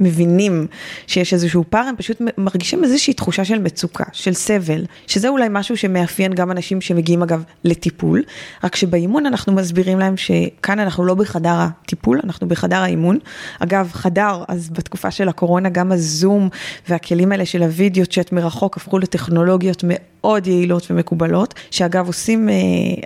מבינים 0.00 0.66
שיש 1.06 1.34
איזשהו 1.34 1.64
פער, 1.70 1.84
הם 1.84 1.96
פשוט 1.96 2.22
מרגישים 2.38 2.84
איזושהי 2.84 3.14
תחושה 3.14 3.44
של 3.44 3.58
מצוקה, 3.58 4.04
של 4.12 4.34
סבל, 4.34 4.84
שזה 5.06 5.28
אולי 5.28 5.46
משהו 5.50 5.76
שמאפיין 5.76 6.34
גם 6.34 6.50
אנשים 6.50 6.80
שמגיעים 6.80 7.22
אגב 7.22 7.42
לטיפול, 7.64 8.22
רק 8.64 8.76
שבאימון 8.76 9.26
אנחנו 9.26 9.52
מסבירים 9.52 9.98
להם 9.98 10.16
שכאן 10.16 10.78
אנחנו 10.78 11.04
לא 11.04 11.14
בחדר 11.14 11.54
הטיפול, 11.58 12.20
אנחנו 12.24 12.48
בחדר 12.48 12.76
האימון. 12.76 13.18
אגב, 13.58 13.90
חדר, 13.92 14.44
אז 14.48 14.70
בתקופה 14.70 15.10
של 15.10 15.28
הקורונה 15.28 15.68
גם 15.68 15.92
הזום 15.92 16.48
והכלים 16.88 17.32
האלה 17.32 17.46
של 17.46 17.62
הוידאו 17.62 18.06
צ'אט 18.06 18.32
מרחוק 18.32 18.76
הפכו 18.76 18.98
לטכנולוגיות 18.98 19.84
מאוד 19.86 20.15
יעילות 20.46 20.90
ומקובלות, 20.90 21.54
שאגב 21.70 22.06
עושים 22.06 22.48
אה, 22.48 22.54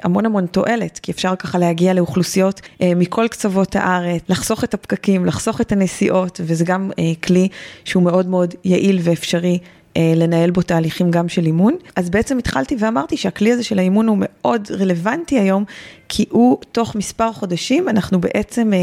המון 0.03 0.27
המון 0.27 0.47
תועלת, 0.47 0.99
כי 1.03 1.13
אפשר 1.13 1.37
ככה 1.37 1.59
להגיע 1.59 1.95
לאוכלוסיות 1.95 2.61
אה, 2.83 2.93
מכל 2.97 3.29
קצוות 3.31 3.77
הארץ, 3.77 4.23
לחסוך 4.29 4.65
את 4.65 4.75
הפקקים, 4.75 5.27
לחסוך 5.27 5.61
את 5.61 5.73
הנסיעות, 5.73 6.41
וזה 6.45 6.65
גם 6.65 6.91
אה, 6.99 7.13
כלי 7.25 7.49
שהוא 7.85 8.03
מאוד 8.03 8.27
מאוד 8.27 8.55
יעיל 8.65 8.99
ואפשרי. 9.03 9.59
אה, 9.97 10.13
לנהל 10.17 10.51
בו 10.51 10.63
תהליכים 10.63 11.11
גם 11.11 11.29
של 11.29 11.47
אימון. 11.47 11.77
אז 11.97 12.11
בעצם 12.11 12.39
התחלתי 12.39 12.77
ואמרתי 12.79 13.17
שהכלי 13.17 13.53
הזה 13.53 13.65
של 13.65 13.79
האימון 13.79 14.09
הוא 14.09 14.17
מאוד 14.21 14.69
רלוונטי 14.71 15.39
היום, 15.39 15.65
כי 16.09 16.25
הוא 16.31 16.59
תוך 16.73 16.95
מספר 16.95 17.33
חודשים 17.33 17.89
אנחנו 17.89 18.21
בעצם 18.21 18.73
אה, 18.73 18.79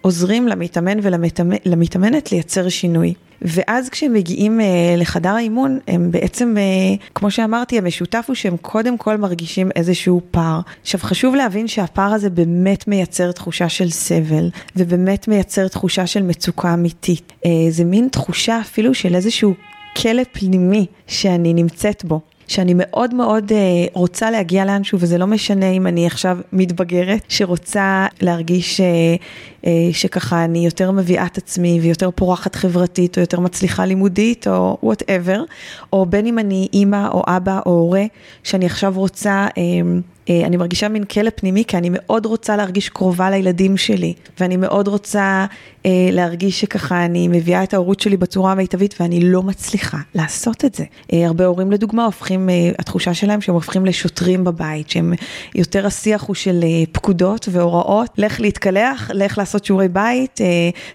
עוזרים 0.00 0.48
למתאמן 0.48 0.98
ולמתאמנת 1.02 2.32
לייצר 2.32 2.68
שינוי. 2.68 3.14
ואז 3.42 3.88
כשהם 3.88 4.12
מגיעים 4.12 4.60
אה, 4.60 4.94
לחדר 4.96 5.30
האימון, 5.30 5.78
הם 5.88 6.10
בעצם, 6.10 6.54
אה, 6.58 7.06
כמו 7.14 7.30
שאמרתי, 7.30 7.78
המשותף 7.78 8.24
הוא 8.28 8.34
שהם 8.34 8.56
קודם 8.56 8.98
כל 8.98 9.16
מרגישים 9.16 9.70
איזשהו 9.76 10.20
פער. 10.30 10.60
עכשיו 10.82 11.00
חשוב 11.00 11.34
להבין 11.34 11.68
שהפער 11.68 12.12
הזה 12.12 12.30
באמת 12.30 12.88
מייצר 12.88 13.32
תחושה 13.32 13.68
של 13.68 13.90
סבל, 13.90 14.50
ובאמת 14.76 15.28
מייצר 15.28 15.68
תחושה 15.68 16.06
של 16.06 16.22
מצוקה 16.22 16.74
אמיתית. 16.74 17.32
אה, 17.44 17.50
זה 17.70 17.84
מין 17.84 18.08
תחושה 18.12 18.60
אפילו 18.60 18.94
של 18.94 19.14
איזשהו 19.14 19.54
כלא 20.02 20.22
פנימי 20.32 20.86
שאני 21.06 21.54
נמצאת 21.54 22.04
בו. 22.04 22.20
שאני 22.48 22.72
מאוד 22.76 23.14
מאוד 23.14 23.52
אה, 23.52 23.58
רוצה 23.92 24.30
להגיע 24.30 24.64
לאנשהו, 24.64 24.98
וזה 25.00 25.18
לא 25.18 25.26
משנה 25.26 25.70
אם 25.70 25.86
אני 25.86 26.06
עכשיו 26.06 26.38
מתבגרת, 26.52 27.20
שרוצה 27.28 28.06
להרגיש 28.20 28.80
אה, 28.80 28.86
אה, 29.66 29.92
שככה 29.92 30.44
אני 30.44 30.64
יותר 30.64 30.90
מביאה 30.90 31.26
את 31.26 31.38
עצמי 31.38 31.78
ויותר 31.82 32.10
פורחת 32.10 32.54
חברתית, 32.54 33.16
או 33.16 33.20
יותר 33.20 33.40
מצליחה 33.40 33.84
לימודית, 33.84 34.48
או 34.48 34.78
וואטאבר, 34.82 35.42
או 35.92 36.06
בין 36.06 36.26
אם 36.26 36.38
אני 36.38 36.68
אימא 36.72 37.08
או 37.08 37.22
אבא 37.26 37.60
או 37.66 37.70
הורה, 37.70 38.04
שאני 38.42 38.66
עכשיו 38.66 38.92
רוצה 38.96 39.46
אה, 39.58 39.62
אני 40.30 40.56
מרגישה 40.56 40.88
מין 40.88 41.04
כלא 41.04 41.30
פנימי, 41.36 41.64
כי 41.64 41.76
אני 41.76 41.88
מאוד 41.92 42.26
רוצה 42.26 42.56
להרגיש 42.56 42.88
קרובה 42.88 43.30
לילדים 43.30 43.76
שלי, 43.76 44.14
ואני 44.40 44.56
מאוד 44.56 44.88
רוצה 44.88 45.46
אה, 45.86 45.90
להרגיש 46.12 46.60
שככה 46.60 47.04
אני 47.04 47.28
מביאה 47.28 47.62
את 47.62 47.74
ההורות 47.74 48.00
שלי 48.00 48.16
בצורה 48.16 48.52
המיטבית, 48.52 48.94
ואני 49.00 49.20
לא 49.20 49.42
מצליחה 49.42 49.98
לעשות 50.14 50.64
את 50.64 50.74
זה. 50.74 50.84
אה, 51.12 51.26
הרבה 51.26 51.46
הורים 51.46 51.72
לדוגמה 51.72 52.04
הופכים, 52.04 52.48
אה, 52.48 52.70
התחושה 52.78 53.14
שלהם 53.14 53.40
שהם 53.40 53.54
הופכים 53.54 53.86
לשוטרים 53.86 54.44
בבית, 54.44 54.90
שהם 54.90 55.14
יותר 55.54 55.86
השיח 55.86 56.22
הוא 56.22 56.34
של 56.34 56.60
אה, 56.62 56.84
פקודות 56.92 57.48
והוראות, 57.52 58.10
לך 58.18 58.40
להתקלח, 58.40 59.10
לך 59.14 59.38
לעשות 59.38 59.64
שיעורי 59.64 59.88
בית, 59.88 60.40
אה, 60.40 60.46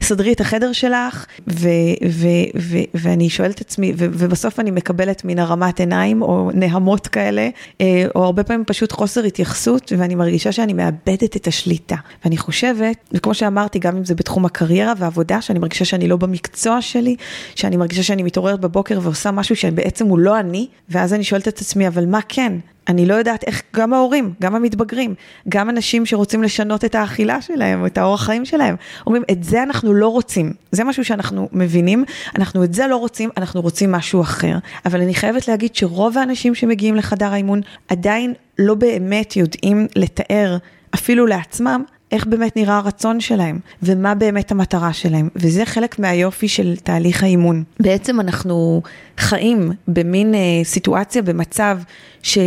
סדרי 0.01 0.33
את 0.33 0.41
החדר 0.41 0.71
שלך, 0.71 1.25
ו, 1.47 1.69
ו, 2.09 2.27
ו, 2.57 2.77
ואני 2.93 3.29
שואלת 3.29 3.55
את 3.55 3.61
עצמי, 3.61 3.93
ובסוף 3.97 4.59
אני 4.59 4.71
מקבלת 4.71 5.25
מן 5.25 5.39
הרמת 5.39 5.79
עיניים, 5.79 6.21
או 6.21 6.51
נהמות 6.53 7.07
כאלה, 7.07 7.49
אה, 7.81 8.05
או 8.15 8.23
הרבה 8.23 8.43
פעמים 8.43 8.65
פשוט 8.65 8.91
חוסר 8.91 9.20
חוסר 9.21 9.27
התייחסות, 9.27 9.91
ואני 9.97 10.15
מרגישה 10.15 10.51
שאני 10.51 10.73
מאבדת 10.73 11.35
את 11.35 11.47
השליטה. 11.47 11.95
ואני 12.23 12.37
חושבת, 12.37 12.97
וכמו 13.11 13.33
שאמרתי, 13.33 13.79
גם 13.79 13.97
אם 13.97 14.05
זה 14.05 14.15
בתחום 14.15 14.45
הקריירה 14.45 14.93
והעבודה, 14.97 15.41
שאני 15.41 15.59
מרגישה 15.59 15.85
שאני 15.85 16.07
לא 16.07 16.17
במקצוע 16.17 16.81
שלי, 16.81 17.15
שאני 17.55 17.77
מרגישה 17.77 18.03
שאני 18.03 18.23
מתעוררת 18.23 18.59
בבוקר 18.59 18.99
ועושה 19.01 19.31
משהו 19.31 19.55
שבעצם 19.55 20.05
הוא 20.05 20.19
לא 20.19 20.39
אני, 20.39 20.67
ואז 20.89 21.13
אני 21.13 21.23
שואלת 21.23 21.47
את 21.47 21.59
עצמי, 21.59 21.87
אבל 21.87 22.05
מה 22.05 22.19
כן? 22.29 22.53
אני 22.87 23.05
לא 23.05 23.13
יודעת 23.13 23.43
איך, 23.47 23.61
גם 23.75 23.93
ההורים, 23.93 24.33
גם 24.41 24.55
המתבגרים, 24.55 25.15
גם 25.49 25.69
אנשים 25.69 26.05
שרוצים 26.05 26.43
לשנות 26.43 26.85
את 26.85 26.95
האכילה 26.95 27.41
שלהם, 27.41 27.85
את 27.85 27.97
האורח 27.97 28.25
חיים 28.25 28.45
שלהם, 28.45 28.75
אומרים, 29.07 29.23
את 29.31 29.43
זה 29.43 29.63
אנחנו 29.63 29.93
לא 29.93 30.07
רוצים. 30.07 30.53
זה 30.71 30.83
משהו 30.83 31.05
שאנחנו 31.05 31.49
מבינים, 31.51 32.03
אנחנו 32.35 32.63
את 32.63 32.73
זה 32.73 32.87
לא 32.87 32.95
רוצים, 32.95 33.29
אנחנו 33.37 33.61
רוצים 33.61 33.91
משהו 33.91 34.21
אחר. 34.21 34.57
אבל 34.85 35.01
אני 35.01 35.13
חייבת 35.13 35.47
להגיד 35.47 35.75
שרוב 35.75 36.17
האנשים 36.17 36.55
שמגיעים 36.55 36.95
לחדר 36.95 37.33
האימון 37.33 37.61
עדיין 37.87 38.33
לא 38.59 38.75
באמת 38.75 39.35
יודעים 39.37 39.87
לתאר, 39.95 40.57
אפילו 40.95 41.27
לעצמם, 41.27 41.83
איך 42.11 42.25
באמת 42.25 42.55
נראה 42.55 42.77
הרצון 42.77 43.19
שלהם, 43.19 43.59
ומה 43.83 44.15
באמת 44.15 44.51
המטרה 44.51 44.93
שלהם, 44.93 45.29
וזה 45.35 45.65
חלק 45.65 45.99
מהיופי 45.99 46.47
של 46.47 46.75
תהליך 46.75 47.23
האימון. 47.23 47.63
בעצם 47.79 48.19
אנחנו 48.19 48.81
חיים 49.17 49.71
במין 49.87 50.35
אה, 50.35 50.39
סיטואציה, 50.63 51.21
במצב 51.21 51.79
ש... 52.23 52.37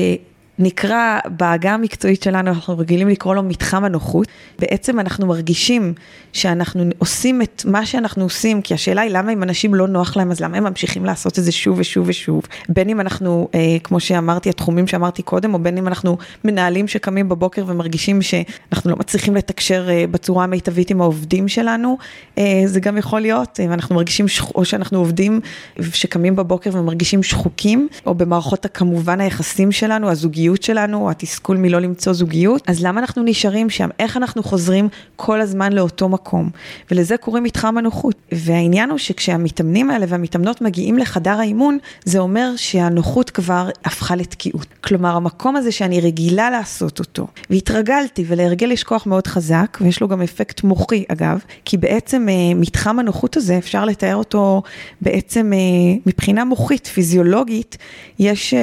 נקרא 0.58 1.18
בעגה 1.26 1.74
המקצועית 1.74 2.22
שלנו, 2.22 2.48
אנחנו 2.48 2.78
רגילים 2.78 3.08
לקרוא 3.08 3.34
לו 3.34 3.42
מתחם 3.42 3.84
הנוחות. 3.84 4.26
בעצם 4.58 5.00
אנחנו 5.00 5.26
מרגישים 5.26 5.94
שאנחנו 6.32 6.84
עושים 6.98 7.42
את 7.42 7.62
מה 7.64 7.86
שאנחנו 7.86 8.24
עושים, 8.24 8.62
כי 8.62 8.74
השאלה 8.74 9.00
היא 9.00 9.10
למה 9.10 9.32
אם 9.32 9.42
אנשים 9.42 9.74
לא 9.74 9.88
נוח 9.88 10.16
להם, 10.16 10.30
אז 10.30 10.40
למה 10.40 10.56
הם 10.56 10.64
ממשיכים 10.64 11.04
לעשות 11.04 11.38
את 11.38 11.44
זה 11.44 11.52
שוב 11.52 11.78
ושוב 11.78 12.08
ושוב. 12.08 12.42
בין 12.68 12.88
אם 12.88 13.00
אנחנו, 13.00 13.48
אה, 13.54 13.76
כמו 13.84 14.00
שאמרתי, 14.00 14.48
התחומים 14.48 14.86
שאמרתי 14.86 15.22
קודם, 15.22 15.54
או 15.54 15.58
בין 15.58 15.78
אם 15.78 15.88
אנחנו 15.88 16.16
מנהלים 16.44 16.88
שקמים 16.88 17.28
בבוקר 17.28 17.64
ומרגישים 17.66 18.22
שאנחנו 18.22 18.90
לא 18.90 18.96
מצליחים 18.96 19.36
לתקשר 19.36 19.90
אה, 19.90 20.04
בצורה 20.10 20.44
המיטבית 20.44 20.90
עם 20.90 21.00
העובדים 21.00 21.48
שלנו, 21.48 21.98
אה, 22.38 22.62
זה 22.66 22.80
גם 22.80 22.96
יכול 22.96 23.20
להיות, 23.20 23.60
אה, 23.60 23.64
אנחנו 23.64 23.94
מרגישים, 23.94 24.28
שח... 24.28 24.50
או 24.50 24.64
שאנחנו 24.64 24.98
עובדים 24.98 25.40
שקמים 25.80 26.36
בבוקר 26.36 26.70
ומרגישים 26.72 27.22
שחוקים, 27.22 27.88
או 28.06 28.14
במערכות 28.14 28.66
כמובן 28.74 29.20
היחסים 29.20 29.72
שלנו, 29.72 30.10
הזוגיות. 30.10 30.43
הזוגיות 30.44 30.62
שלנו, 30.62 31.10
התסכול 31.10 31.56
מלא 31.56 31.78
למצוא 31.78 32.12
זוגיות, 32.12 32.62
אז 32.66 32.84
למה 32.84 33.00
אנחנו 33.00 33.22
נשארים 33.22 33.70
שם? 33.70 33.88
איך 33.98 34.16
אנחנו 34.16 34.42
חוזרים 34.42 34.88
כל 35.16 35.40
הזמן 35.40 35.72
לאותו 35.72 36.08
מקום? 36.08 36.50
ולזה 36.90 37.16
קוראים 37.16 37.44
מתחם 37.44 37.78
הנוחות. 37.78 38.14
והעניין 38.32 38.90
הוא 38.90 38.98
שכשהמתאמנים 38.98 39.90
האלה 39.90 40.06
והמתאמנות 40.08 40.60
מגיעים 40.60 40.98
לחדר 40.98 41.30
האימון, 41.30 41.78
זה 42.04 42.18
אומר 42.18 42.52
שהנוחות 42.56 43.30
כבר 43.30 43.68
הפכה 43.84 44.16
לתקיעות. 44.16 44.66
כלומר, 44.80 45.16
המקום 45.16 45.56
הזה 45.56 45.72
שאני 45.72 46.00
רגילה 46.00 46.50
לעשות 46.50 46.98
אותו, 46.98 47.26
והתרגלתי, 47.50 48.24
ולהרגל 48.26 48.72
יש 48.72 48.84
כוח 48.84 49.06
מאוד 49.06 49.26
חזק, 49.26 49.78
ויש 49.80 50.00
לו 50.00 50.08
גם 50.08 50.22
אפקט 50.22 50.62
מוחי 50.62 51.04
אגב, 51.08 51.38
כי 51.64 51.76
בעצם 51.76 52.28
אה, 52.28 52.54
מתחם 52.54 52.98
הנוחות 52.98 53.36
הזה, 53.36 53.58
אפשר 53.58 53.84
לתאר 53.84 54.16
אותו 54.16 54.62
בעצם 55.00 55.52
אה, 55.52 55.98
מבחינה 56.06 56.44
מוחית, 56.44 56.86
פיזיולוגית, 56.86 57.76
יש... 58.18 58.54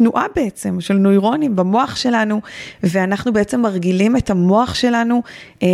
תנועה 0.00 0.26
בעצם 0.36 0.80
של 0.80 0.94
נוירונים 0.94 1.56
במוח 1.56 1.96
שלנו, 1.96 2.40
ואנחנו 2.82 3.32
בעצם 3.32 3.60
מרגילים 3.60 4.16
את 4.16 4.30
המוח 4.30 4.74
שלנו, 4.74 5.22
אה, 5.62 5.68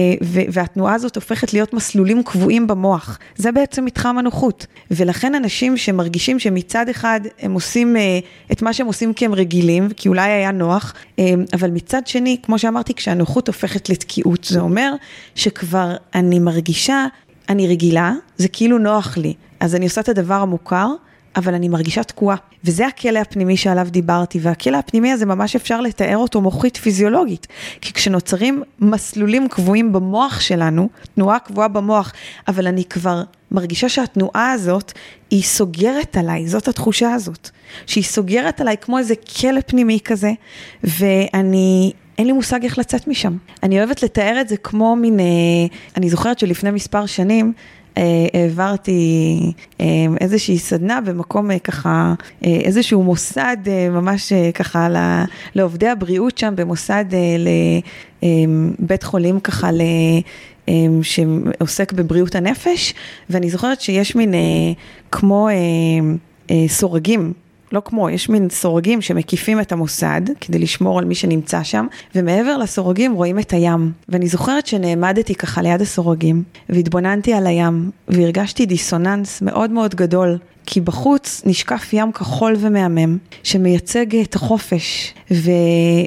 והתנועה 0.53 0.95
הזאת 0.95 1.17
הופכת 1.17 1.53
להיות 1.53 1.75
מסלולים 1.75 2.23
קבועים 2.23 2.67
במוח. 2.67 3.19
זה 3.37 3.53
בעצם 3.53 3.85
מתחם 3.85 4.19
הנוחות. 4.19 4.67
ולכן 4.91 5.35
אנשים 5.35 5.77
שמרגישים 5.77 6.39
שמצד 6.39 6.89
אחד 6.89 7.21
הם 7.41 7.53
עושים 7.53 7.97
אה, 7.97 8.19
את 8.53 8.63
מה 8.63 8.73
שהם 8.73 8.87
עושים 8.87 9.13
כי 9.13 9.25
הם 9.25 9.35
רגילים, 9.35 9.89
כי 9.97 10.09
אולי 10.09 10.31
היה 10.31 10.51
נוח, 10.51 10.95
אה, 11.19 11.35
אבל 11.53 11.71
מצד 11.71 12.07
שני, 12.07 12.37
כמו 12.43 12.59
שאמרתי, 12.59 12.95
כשהנוחות 12.95 13.49
הופכת 13.49 13.89
לתקיעות, 13.89 14.45
זה 14.45 14.61
אומר 14.61 14.93
שכבר 15.35 15.97
אני 16.15 16.39
מרגישה, 16.39 17.07
אני 17.49 17.69
רגילה, 17.69 18.13
זה 18.37 18.49
כאילו 18.49 18.79
נוח 18.79 19.17
לי. 19.17 19.35
אז 19.61 19.75
אני 19.75 19.85
עושה 19.85 20.01
את 20.01 20.09
הדבר 20.09 20.35
המוכר, 20.35 20.89
אבל 21.37 21.55
אני 21.55 21.69
מרגישה 21.69 22.03
תקועה. 22.03 22.37
וזה 22.65 22.87
הכלא 22.87 23.19
הפנימי 23.19 23.57
שעליו 23.57 23.87
דיברתי, 23.91 24.39
והכלא 24.43 24.77
הפנימי 24.77 25.13
הזה 25.13 25.27
ממש 25.27 25.57
אפשר 25.57 25.81
לתאר 25.81 26.17
אותו 26.17 26.41
מוחית 26.41 26.77
פיזיולוגית. 26.77 27.47
כי 27.81 27.93
כשנוצרים 27.93 28.63
מסלולים 28.81 29.49
קבועים 29.49 29.93
במוח 29.93 30.41
שלנו, 30.41 30.89
תנועה 31.15 31.39
קבועה 31.39 31.69
במוח, 31.69 32.13
אבל 32.49 32.67
אני 32.67 32.85
כבר 32.85 33.23
מרגישה 33.51 33.89
שהתנועה 33.89 34.53
הזאת, 34.53 34.93
היא 35.31 35.43
סוגרת 35.43 36.17
עליי, 36.17 36.49
זאת 36.49 36.69
התחושה 36.69 37.15
הזאת. 37.15 37.51
שהיא 37.87 38.05
סוגרת 38.05 38.61
עליי 38.61 38.77
כמו 38.81 38.99
איזה 38.99 39.15
כלא 39.41 39.61
פנימי 39.67 39.99
כזה, 40.05 40.33
ואני 40.85 41.93
אין 42.19 42.27
לי 42.27 42.33
מושג 42.33 42.65
איך 42.65 42.79
לצאת 42.79 43.09
משם. 43.09 43.37
אני 43.63 43.79
אוהבת 43.79 44.03
לתאר 44.03 44.41
את 44.41 44.49
זה 44.49 44.57
כמו 44.57 44.97
מין, 44.97 45.21
אה, 45.21 45.25
אני 45.97 46.11
זוכרת 46.11 46.39
שלפני 46.39 46.71
מספר 46.71 47.07
שנים, 47.07 47.53
העברתי 47.97 49.41
אה, 49.81 49.87
איזושהי 50.21 50.59
סדנה 50.59 51.01
במקום 51.01 51.51
אה, 51.51 51.59
ככה, 51.59 52.15
איזשהו 52.43 53.03
מוסד 53.03 53.57
ממש 53.91 54.33
ככה 54.55 54.89
לעובדי 55.55 55.89
הבריאות 55.89 56.39
שם, 56.39 56.55
במוסד 56.57 57.05
לבית 58.23 59.03
חולים 59.03 59.41
ככה 59.41 59.73
ל... 59.73 59.81
שעוסק 61.03 61.93
בבריאות 61.93 62.35
הנפש, 62.35 62.95
ואני 63.31 63.51
זוכרת 63.51 63.81
שיש 63.81 64.17
מין 64.17 64.35
כמו 65.11 65.49
סורגים 66.69 67.33
לא 67.73 67.83
כמו, 67.85 68.11
יש 68.11 68.29
מין 68.29 68.49
סורגים 68.51 69.03
שמקיפים 69.03 69.61
את 69.61 69.73
המוסד 69.73 70.21
כדי 70.41 70.59
לשמור 70.59 70.99
על 70.99 71.05
מי 71.05 71.15
שנמצא 71.15 71.63
שם, 71.63 71.87
ומעבר 72.15 72.57
לסורגים 72.57 73.13
רואים 73.13 73.39
את 73.39 73.53
הים. 73.53 73.93
ואני 74.09 74.29
זוכרת 74.29 74.67
שנעמדתי 74.67 75.35
ככה 75.35 75.63
ליד 75.63 75.81
הסורגים, 75.81 76.43
והתבוננתי 76.69 77.33
על 77.33 77.47
הים, 77.47 77.91
והרגשתי 78.09 78.67
דיסוננס 78.67 79.43
מאוד 79.43 79.71
מאוד 79.71 79.95
גדול 79.95 80.39
כי 80.67 80.81
בחוץ 80.81 81.43
נשקף 81.47 81.93
ים 81.93 82.13
כחול 82.13 82.57
ומהמם, 82.59 83.19
שמייצג 83.43 84.17
את 84.17 84.35
החופש, 84.35 85.15
ו... 85.31 85.51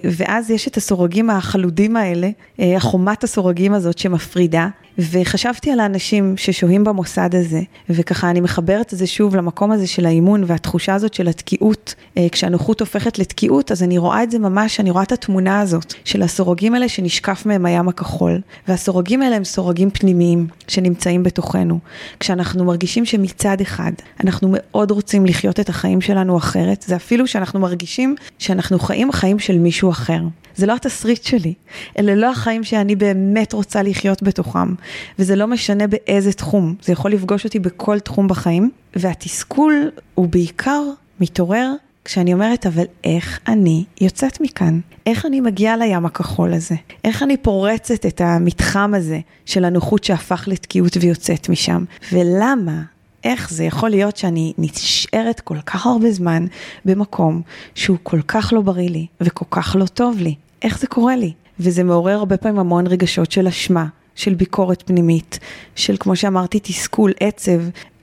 ואז 0.04 0.52
יש 0.52 0.68
את 0.68 0.78
הסורגים 0.78 1.30
החלודים 1.30 1.98
האלה, 1.98 2.30
אה, 2.60 2.78
החומת 2.78 3.24
הסורגים 3.24 3.74
הזאת 3.74 3.98
שמפרידה, 3.98 4.68
וחשבתי 5.00 5.72
על 5.72 5.80
האנשים 5.80 6.38
ששוהים 6.38 6.84
במוסד 6.84 7.36
הזה, 7.36 7.62
וככה 7.90 8.30
אני 8.30 8.42
מחברת 8.42 8.94
את 8.94 8.98
זה 8.98 9.08
שוב 9.08 9.36
למקום 9.36 9.72
הזה 9.72 9.88
של 9.88 10.06
האימון 10.06 10.44
והתחושה 10.48 10.96
הזאת 10.96 11.14
של 11.14 11.28
התקיעות, 11.28 11.96
אה, 12.18 12.28
כשהנוחות 12.32 12.80
הופכת 12.80 13.20
לתקיעות, 13.20 13.72
אז 13.72 13.84
אני 13.84 13.98
רואה 13.98 14.24
את 14.24 14.32
זה 14.32 14.40
ממש, 14.40 14.80
אני 14.80 14.92
רואה 14.92 15.04
את 15.04 15.12
התמונה 15.12 15.60
הזאת 15.60 15.94
של 16.06 16.22
הסורגים 16.22 16.74
האלה 16.74 16.90
שנשקף 16.90 17.46
מהם 17.46 17.66
הים 17.66 17.90
הכחול, 17.90 18.42
והסורגים 18.68 19.22
האלה 19.22 19.36
הם 19.36 19.44
סורגים 19.44 19.90
פנימיים 19.90 20.48
שנמצאים 20.68 21.24
בתוכנו. 21.24 21.80
כשאנחנו 22.20 22.66
מרגישים 22.66 23.06
שמצד 23.06 23.62
אחד 23.62 23.92
אנחנו 24.24 24.48
מאוד 24.52 24.92
רוצים 24.92 25.26
לחיות 25.26 25.60
את 25.60 25.70
החיים 25.70 26.02
שלנו 26.02 26.38
אחרת, 26.38 26.86
זה 26.88 26.96
אפילו 26.96 27.28
שאנחנו 27.28 27.60
מרגישים 27.60 28.16
שאנחנו 28.40 28.80
חיים 28.80 29.12
חיים 29.12 29.40
של 29.40 29.58
מישהו 29.58 29.90
אחר. 29.90 30.22
זה 30.56 30.66
לא 30.66 30.76
התסריט 30.76 31.24
שלי, 31.24 31.54
אלה 32.00 32.16
לא 32.16 32.32
החיים 32.32 32.64
שאני 32.64 32.96
באמת 32.96 33.54
רוצה 33.54 33.84
לחיות 33.84 34.24
בתוכם, 34.24 34.74
וזה 35.20 35.36
לא 35.36 35.48
משנה 35.48 35.88
באיזה 35.88 36.34
תחום, 36.34 36.76
זה 36.82 36.94
יכול 36.94 37.12
לפגוש 37.12 37.46
אותי 37.46 37.60
בכל 37.60 38.00
תחום 38.00 38.28
בחיים, 38.28 38.72
והתסכול 38.96 39.92
הוא 40.16 40.28
בעיקר 40.28 40.84
מתעורר 41.20 41.74
כשאני 42.06 42.34
אומרת, 42.34 42.66
אבל 42.66 42.84
איך 43.04 43.40
אני 43.48 43.84
יוצאת 44.02 44.42
מכאן? 44.42 44.80
איך 45.06 45.26
אני 45.26 45.42
מגיעה 45.42 45.78
לים 45.78 46.06
הכחול 46.06 46.54
הזה? 46.54 46.76
איך 47.04 47.24
אני 47.24 47.38
פורצת 47.38 48.06
את 48.06 48.22
המתחם 48.22 48.94
הזה 48.96 49.20
של 49.46 49.66
הנוחות 49.66 50.04
שהפך 50.04 50.44
לתקיעות 50.48 50.98
ויוצאת 51.02 51.50
משם? 51.50 51.84
ולמה? 52.14 52.82
איך 53.24 53.50
זה 53.52 53.64
יכול 53.64 53.90
להיות 53.90 54.18
שאני 54.18 54.54
נשארת 54.58 55.40
כל 55.40 55.58
כך 55.66 55.86
הרבה 55.86 56.12
זמן 56.12 56.46
במקום 56.86 57.42
שהוא 57.76 57.98
כל 58.04 58.22
כך 58.28 58.54
לא 58.54 58.62
בריא 58.62 58.90
לי 58.90 59.06
וכל 59.22 59.46
כך 59.52 59.76
לא 59.80 59.86
טוב 59.86 60.18
לי? 60.18 60.36
איך 60.62 60.80
זה 60.80 60.88
קורה 60.88 61.16
לי? 61.16 61.34
וזה 61.60 61.84
מעורר 61.84 62.14
הרבה 62.14 62.38
פעמים 62.38 62.60
המון 62.60 62.88
רגשות 62.88 63.32
של 63.32 63.48
אשמה, 63.48 63.86
של 64.20 64.34
ביקורת 64.34 64.84
פנימית, 64.86 65.40
של 65.76 65.96
כמו 66.00 66.16
שאמרתי, 66.16 66.60
תסכול, 66.64 67.14
עצב. 67.20 67.60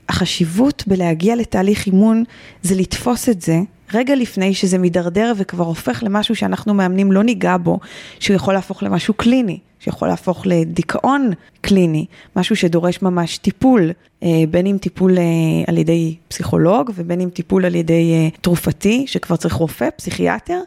החשיבות 0.09 0.83
בלהגיע 0.87 1.35
לתהליך 1.35 1.85
אימון 1.87 2.23
זה 2.61 2.75
לתפוס 2.75 3.29
את 3.29 3.41
זה 3.41 3.59
רגע 3.93 4.15
לפני 4.15 4.53
שזה 4.53 4.77
מידרדר 4.77 5.33
וכבר 5.37 5.63
הופך 5.63 6.03
למשהו 6.03 6.35
שאנחנו 6.35 6.73
מאמנים 6.73 7.11
לא 7.11 7.23
ניגע 7.23 7.57
בו, 7.57 7.79
שהוא 8.19 8.35
יכול 8.35 8.53
להפוך 8.53 8.83
למשהו 8.83 9.13
קליני. 9.13 9.59
שיכול 9.79 10.07
להפוך 10.07 10.47
לדיכאון 10.47 11.31
קליני, 11.61 12.05
משהו 12.35 12.55
שדורש 12.55 13.01
ממש 13.01 13.37
טיפול, 13.37 13.91
אה, 14.23 14.43
בין 14.51 14.65
אם 14.65 14.77
טיפול 14.81 15.17
אה, 15.17 15.23
על 15.67 15.77
ידי 15.77 16.15
פסיכולוג 16.27 16.91
ובין 16.95 17.21
אם 17.21 17.29
טיפול 17.29 17.65
על 17.65 17.75
ידי 17.75 18.13
אה, 18.13 18.29
תרופתי, 18.41 19.03
שכבר 19.07 19.35
צריך 19.35 19.53
רופא, 19.53 19.89
פסיכיאטר, 19.95 20.59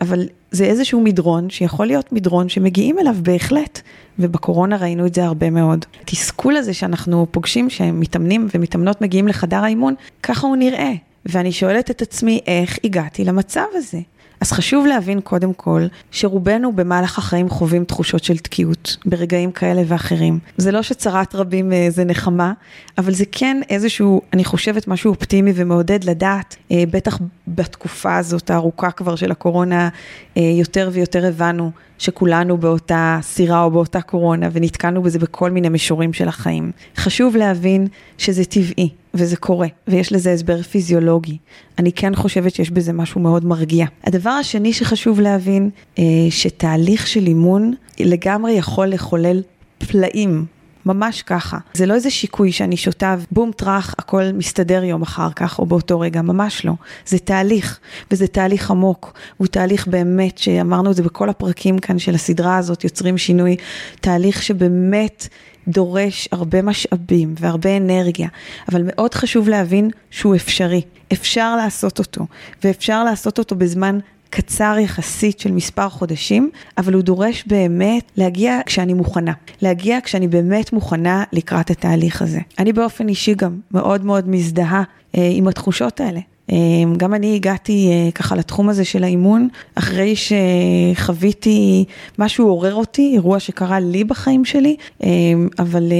אבל 0.00 0.28
זה 0.50 0.64
איזשהו 0.64 1.00
מדרון 1.00 1.50
שיכול 1.50 1.86
להיות 1.86 2.12
מדרון 2.12 2.48
שמגיעים 2.48 2.98
אליו 2.98 3.16
בהחלט, 3.22 3.80
ובקורונה 4.18 4.76
ראינו 4.76 5.06
את 5.06 5.14
זה 5.14 5.24
הרבה 5.24 5.50
מאוד. 5.50 5.84
התסכול 6.02 6.56
הזה 6.56 6.74
שאנחנו 6.74 7.26
פוגשים, 7.30 7.70
שמתאמנים 7.70 8.48
ומתאמנות 8.54 9.00
מגיעים 9.02 9.28
לחדר 9.28 9.64
האימון, 9.64 9.94
ככה 10.22 10.46
הוא 10.46 10.56
נראה. 10.56 10.92
ואני 11.26 11.52
שואלת 11.52 11.90
את 11.90 12.02
עצמי 12.02 12.40
איך 12.46 12.78
הגעתי 12.84 13.24
למצב 13.24 13.64
הזה. 13.74 13.98
אז 14.40 14.52
חשוב 14.52 14.86
להבין 14.86 15.20
קודם 15.20 15.54
כל 15.54 15.86
שרובנו 16.10 16.72
במהלך 16.72 17.18
החיים 17.18 17.48
חווים 17.48 17.84
תחושות 17.84 18.24
של 18.24 18.38
תקיעות 18.38 18.96
ברגעים 19.06 19.52
כאלה 19.52 19.82
ואחרים. 19.86 20.38
זה 20.56 20.72
לא 20.72 20.82
שצרת 20.82 21.34
רבים 21.34 21.72
זה 21.88 22.04
נחמה, 22.04 22.52
אבל 22.98 23.14
זה 23.14 23.24
כן 23.32 23.60
איזשהו, 23.70 24.22
אני 24.32 24.44
חושבת, 24.44 24.88
משהו 24.88 25.10
אופטימי 25.10 25.52
ומעודד 25.54 26.04
לדעת, 26.04 26.56
אה, 26.70 26.84
בטח 26.90 27.18
בתקופה 27.48 28.16
הזאת 28.16 28.50
הארוכה 28.50 28.90
כבר 28.90 29.16
של 29.16 29.30
הקורונה, 29.30 29.88
אה, 30.36 30.42
יותר 30.42 30.90
ויותר 30.92 31.26
הבנו 31.26 31.70
שכולנו 31.98 32.58
באותה 32.58 33.18
סירה 33.22 33.62
או 33.62 33.70
באותה 33.70 34.00
קורונה 34.00 34.48
ונתקענו 34.52 35.02
בזה 35.02 35.18
בכל 35.18 35.50
מיני 35.50 35.68
מישורים 35.68 36.12
של 36.12 36.28
החיים. 36.28 36.72
חשוב 36.96 37.36
להבין 37.36 37.86
שזה 38.18 38.44
טבעי 38.44 38.90
וזה 39.14 39.36
קורה 39.36 39.68
ויש 39.88 40.12
לזה 40.12 40.32
הסבר 40.32 40.62
פיזיולוגי. 40.62 41.38
אני 41.78 41.92
כן 41.92 42.14
חושבת 42.14 42.54
שיש 42.54 42.70
בזה 42.70 42.92
משהו 42.92 43.20
מאוד 43.20 43.44
מרגיע. 43.44 43.86
הדבר 44.04 44.30
השני 44.30 44.72
שחשוב 44.72 45.20
להבין, 45.20 45.70
אה, 45.98 46.04
שתהליך 46.30 47.06
של 47.06 47.26
אימון 47.26 47.74
לגמרי 48.00 48.52
יכול 48.52 48.86
לחולל 48.86 49.42
פלאים 49.78 50.44
ממש 50.86 51.22
ככה. 51.22 51.58
זה 51.74 51.86
לא 51.86 51.94
איזה 51.94 52.10
שיקוי 52.10 52.52
שאני 52.52 52.76
שותה, 52.76 53.16
בום 53.30 53.50
טראח, 53.56 53.94
הכל 53.98 54.22
מסתדר 54.34 54.84
יום 54.84 55.02
אחר 55.02 55.32
כך 55.36 55.58
או 55.58 55.66
באותו 55.66 56.00
רגע, 56.00 56.22
ממש 56.22 56.64
לא. 56.64 56.72
זה 57.06 57.18
תהליך, 57.18 57.78
וזה 58.10 58.26
תהליך 58.26 58.70
עמוק. 58.70 59.12
הוא 59.36 59.46
תהליך 59.46 59.88
באמת, 59.88 60.38
שאמרנו 60.38 60.90
את 60.90 60.96
זה 60.96 61.02
בכל 61.02 61.30
הפרקים 61.30 61.78
כאן 61.78 61.98
של 61.98 62.14
הסדרה 62.14 62.56
הזאת, 62.56 62.84
יוצרים 62.84 63.18
שינוי, 63.18 63.56
תהליך 64.00 64.42
שבאמת... 64.42 65.28
דורש 65.68 66.28
הרבה 66.32 66.62
משאבים 66.62 67.34
והרבה 67.40 67.76
אנרגיה, 67.76 68.28
אבל 68.72 68.82
מאוד 68.84 69.14
חשוב 69.14 69.48
להבין 69.48 69.90
שהוא 70.10 70.36
אפשרי. 70.36 70.82
אפשר 71.12 71.56
לעשות 71.56 71.98
אותו, 71.98 72.26
ואפשר 72.64 73.04
לעשות 73.04 73.38
אותו 73.38 73.56
בזמן 73.56 73.98
קצר 74.34 74.76
יחסית 74.80 75.40
של 75.40 75.52
מספר 75.52 75.88
חודשים, 75.88 76.50
אבל 76.78 76.94
הוא 76.94 77.02
דורש 77.02 77.44
באמת 77.46 78.12
להגיע 78.16 78.58
כשאני 78.66 78.94
מוכנה. 78.94 79.32
להגיע 79.62 79.98
כשאני 80.04 80.28
באמת 80.28 80.72
מוכנה 80.72 81.24
לקראת 81.32 81.70
התהליך 81.70 82.22
הזה. 82.22 82.40
אני 82.58 82.72
באופן 82.72 83.08
אישי 83.08 83.34
גם 83.34 83.58
מאוד 83.70 84.04
מאוד 84.04 84.28
מזדהה 84.28 84.82
אה, 85.16 85.30
עם 85.32 85.48
התחושות 85.48 86.00
האלה. 86.00 86.20
אה, 86.52 86.56
גם 86.96 87.14
אני 87.14 87.34
הגעתי 87.34 87.88
אה, 87.90 88.10
ככה 88.10 88.36
לתחום 88.36 88.68
הזה 88.68 88.84
של 88.84 89.04
האימון, 89.04 89.48
אחרי 89.74 90.14
שחוויתי, 90.16 91.84
משהו 92.18 92.48
עורר 92.48 92.74
אותי, 92.74 93.10
אירוע 93.14 93.40
שקרה 93.40 93.80
לי 93.80 94.04
בחיים 94.04 94.44
שלי, 94.44 94.76
אה, 95.04 95.10
אבל 95.58 95.92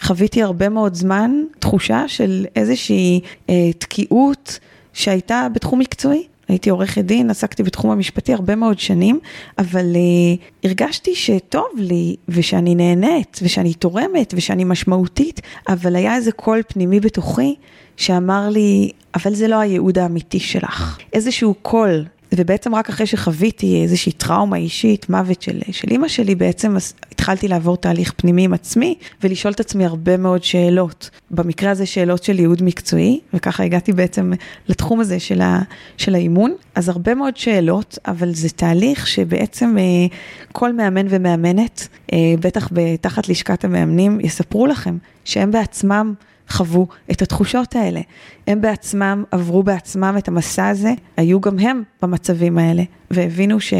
חוויתי 0.00 0.42
הרבה 0.42 0.68
מאוד 0.68 0.94
זמן 0.94 1.42
תחושה 1.58 2.04
של 2.08 2.46
איזושהי 2.56 3.20
תקיעות 3.78 4.58
שהייתה 4.92 5.46
בתחום 5.54 5.78
מקצועי. 5.78 6.31
הייתי 6.52 6.70
עורכת 6.70 7.04
דין, 7.04 7.30
עסקתי 7.30 7.62
בתחום 7.62 7.90
המשפטי 7.90 8.32
הרבה 8.32 8.54
מאוד 8.56 8.78
שנים, 8.78 9.18
אבל 9.58 9.84
uh, 9.92 10.66
הרגשתי 10.66 11.14
שטוב 11.14 11.68
לי, 11.76 12.16
ושאני 12.28 12.74
נהנית, 12.74 13.40
ושאני 13.42 13.74
תורמת, 13.74 14.34
ושאני 14.36 14.64
משמעותית, 14.64 15.40
אבל 15.68 15.96
היה 15.96 16.14
איזה 16.14 16.32
קול 16.32 16.62
פנימי 16.68 17.00
בתוכי 17.00 17.54
שאמר 17.96 18.48
לי, 18.48 18.90
אבל 19.14 19.34
זה 19.34 19.48
לא 19.48 19.56
הייעוד 19.56 19.98
האמיתי 19.98 20.40
שלך. 20.40 20.98
איזשהו 21.12 21.54
קול 21.62 22.04
ובעצם 22.36 22.74
רק 22.74 22.88
אחרי 22.88 23.06
שחוויתי 23.06 23.82
איזושהי 23.82 24.12
טראומה 24.12 24.56
אישית, 24.56 25.10
מוות 25.10 25.42
של, 25.42 25.60
של 25.72 25.90
אימא 25.90 26.08
שלי, 26.08 26.34
בעצם 26.34 26.76
התחלתי 27.12 27.48
לעבור 27.48 27.76
תהליך 27.76 28.12
פנימי 28.16 28.44
עם 28.44 28.54
עצמי 28.54 28.94
ולשאול 29.22 29.52
את 29.52 29.60
עצמי 29.60 29.84
הרבה 29.84 30.16
מאוד 30.16 30.44
שאלות. 30.44 31.10
במקרה 31.30 31.70
הזה 31.70 31.86
שאלות 31.86 32.22
של 32.22 32.38
ייעוד 32.38 32.62
מקצועי, 32.62 33.20
וככה 33.34 33.62
הגעתי 33.62 33.92
בעצם 33.92 34.32
לתחום 34.68 35.00
הזה 35.00 35.20
של, 35.20 35.40
ה, 35.40 35.62
של 35.96 36.14
האימון. 36.14 36.54
אז 36.74 36.88
הרבה 36.88 37.14
מאוד 37.14 37.36
שאלות, 37.36 37.98
אבל 38.06 38.34
זה 38.34 38.48
תהליך 38.48 39.06
שבעצם 39.06 39.78
אה, 39.78 40.16
כל 40.52 40.72
מאמן 40.72 41.06
ומאמנת, 41.08 41.88
אה, 42.12 42.18
בטח 42.40 42.68
תחת 43.00 43.28
לשכת 43.28 43.64
המאמנים, 43.64 44.20
יספרו 44.20 44.66
לכם 44.66 44.96
שהם 45.24 45.50
בעצמם 45.50 46.14
חוו 46.52 46.86
את 47.10 47.22
התחושות 47.22 47.76
האלה. 47.76 48.00
הם 48.46 48.60
בעצמם 48.60 49.24
עברו 49.30 49.62
בעצמם 49.62 50.14
את 50.18 50.28
המסע 50.28 50.68
הזה, 50.68 50.92
היו 51.16 51.40
גם 51.40 51.58
הם 51.58 51.82
במצבים 52.02 52.58
האלה, 52.58 52.82
והבינו 53.12 53.60
ש... 53.60 53.74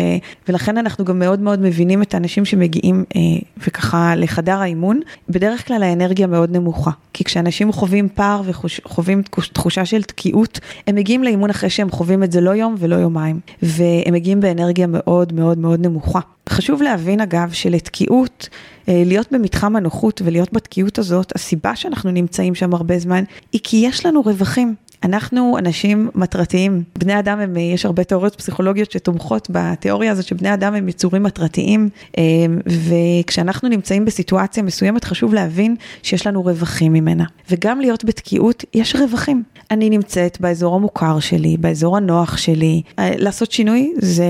ולכן 0.48 0.78
אנחנו 0.78 1.04
גם 1.04 1.18
מאוד 1.18 1.40
מאוד 1.40 1.60
מבינים 1.60 2.02
את 2.02 2.14
האנשים 2.14 2.44
שמגיעים 2.44 3.04
אה, 3.16 3.20
וככה 3.66 4.14
לחדר 4.16 4.58
האימון, 4.58 5.00
בדרך 5.28 5.66
כלל 5.66 5.82
האנרגיה 5.82 6.26
מאוד 6.26 6.56
נמוכה. 6.56 6.90
כי 7.12 7.24
כשאנשים 7.24 7.72
חווים 7.72 8.08
פער 8.14 8.42
וחווים 8.44 9.22
תחושה 9.52 9.84
של 9.84 10.02
תקיעות, 10.02 10.60
הם 10.86 10.94
מגיעים 10.94 11.24
לאימון 11.24 11.50
אחרי 11.50 11.70
שהם 11.70 11.90
חווים 11.90 12.22
את 12.22 12.32
זה 12.32 12.40
לא 12.40 12.50
יום 12.50 12.74
ולא 12.78 12.94
יומיים, 12.96 13.40
והם 13.62 14.14
מגיעים 14.14 14.40
באנרגיה 14.40 14.86
מאוד 14.86 15.32
מאוד 15.32 15.58
מאוד 15.58 15.86
נמוכה. 15.86 16.20
חשוב 16.48 16.82
להבין 16.82 17.20
אגב 17.20 17.50
שלתקיעות, 17.52 18.48
אה, 18.88 19.02
להיות 19.06 19.32
במתחם 19.32 19.76
הנוחות 19.76 20.22
ולהיות 20.24 20.52
בתקיעות 20.52 20.98
הזאת, 20.98 21.32
הסיבה 21.34 21.76
שאנחנו 21.76 22.10
נמצאים 22.10 22.54
שם 22.54 22.74
הרבה 22.74 22.98
זמן, 22.98 23.24
היא 23.52 23.60
כי 23.64 23.76
יש 23.76 24.06
לנו 24.06 24.22
רווחים. 24.22 24.74
אנחנו 25.04 25.58
אנשים 25.58 26.10
מטרתיים, 26.14 26.82
בני 26.98 27.18
אדם 27.18 27.40
הם, 27.40 27.56
יש 27.56 27.86
הרבה 27.86 28.04
תיאוריות 28.04 28.34
פסיכולוגיות 28.36 28.90
שתומכות 28.90 29.48
בתיאוריה 29.50 30.12
הזאת 30.12 30.24
שבני 30.24 30.54
אדם 30.54 30.74
הם 30.74 30.88
יצורים 30.88 31.22
מטרתיים, 31.22 31.88
אה, 32.18 32.22
וכשאנחנו 32.66 33.68
נמצאים 33.68 34.04
בסיטואציה 34.04 34.62
מסוימת 34.62 35.04
חשוב 35.04 35.34
להבין 35.34 35.76
שיש 36.02 36.26
לנו 36.26 36.42
רווחים 36.42 36.92
ממנה, 36.92 37.24
וגם 37.50 37.80
להיות 37.80 38.04
בתקיעות 38.04 38.64
יש 38.74 38.96
רווחים. 38.96 39.42
אני 39.70 39.90
נמצאת 39.90 40.40
באזור 40.40 40.74
המוכר 40.74 41.20
שלי, 41.20 41.56
באזור 41.56 41.96
הנוח 41.96 42.36
שלי, 42.36 42.82
אה, 42.98 43.10
לעשות 43.16 43.52
שינוי 43.52 43.92
זה 43.98 44.26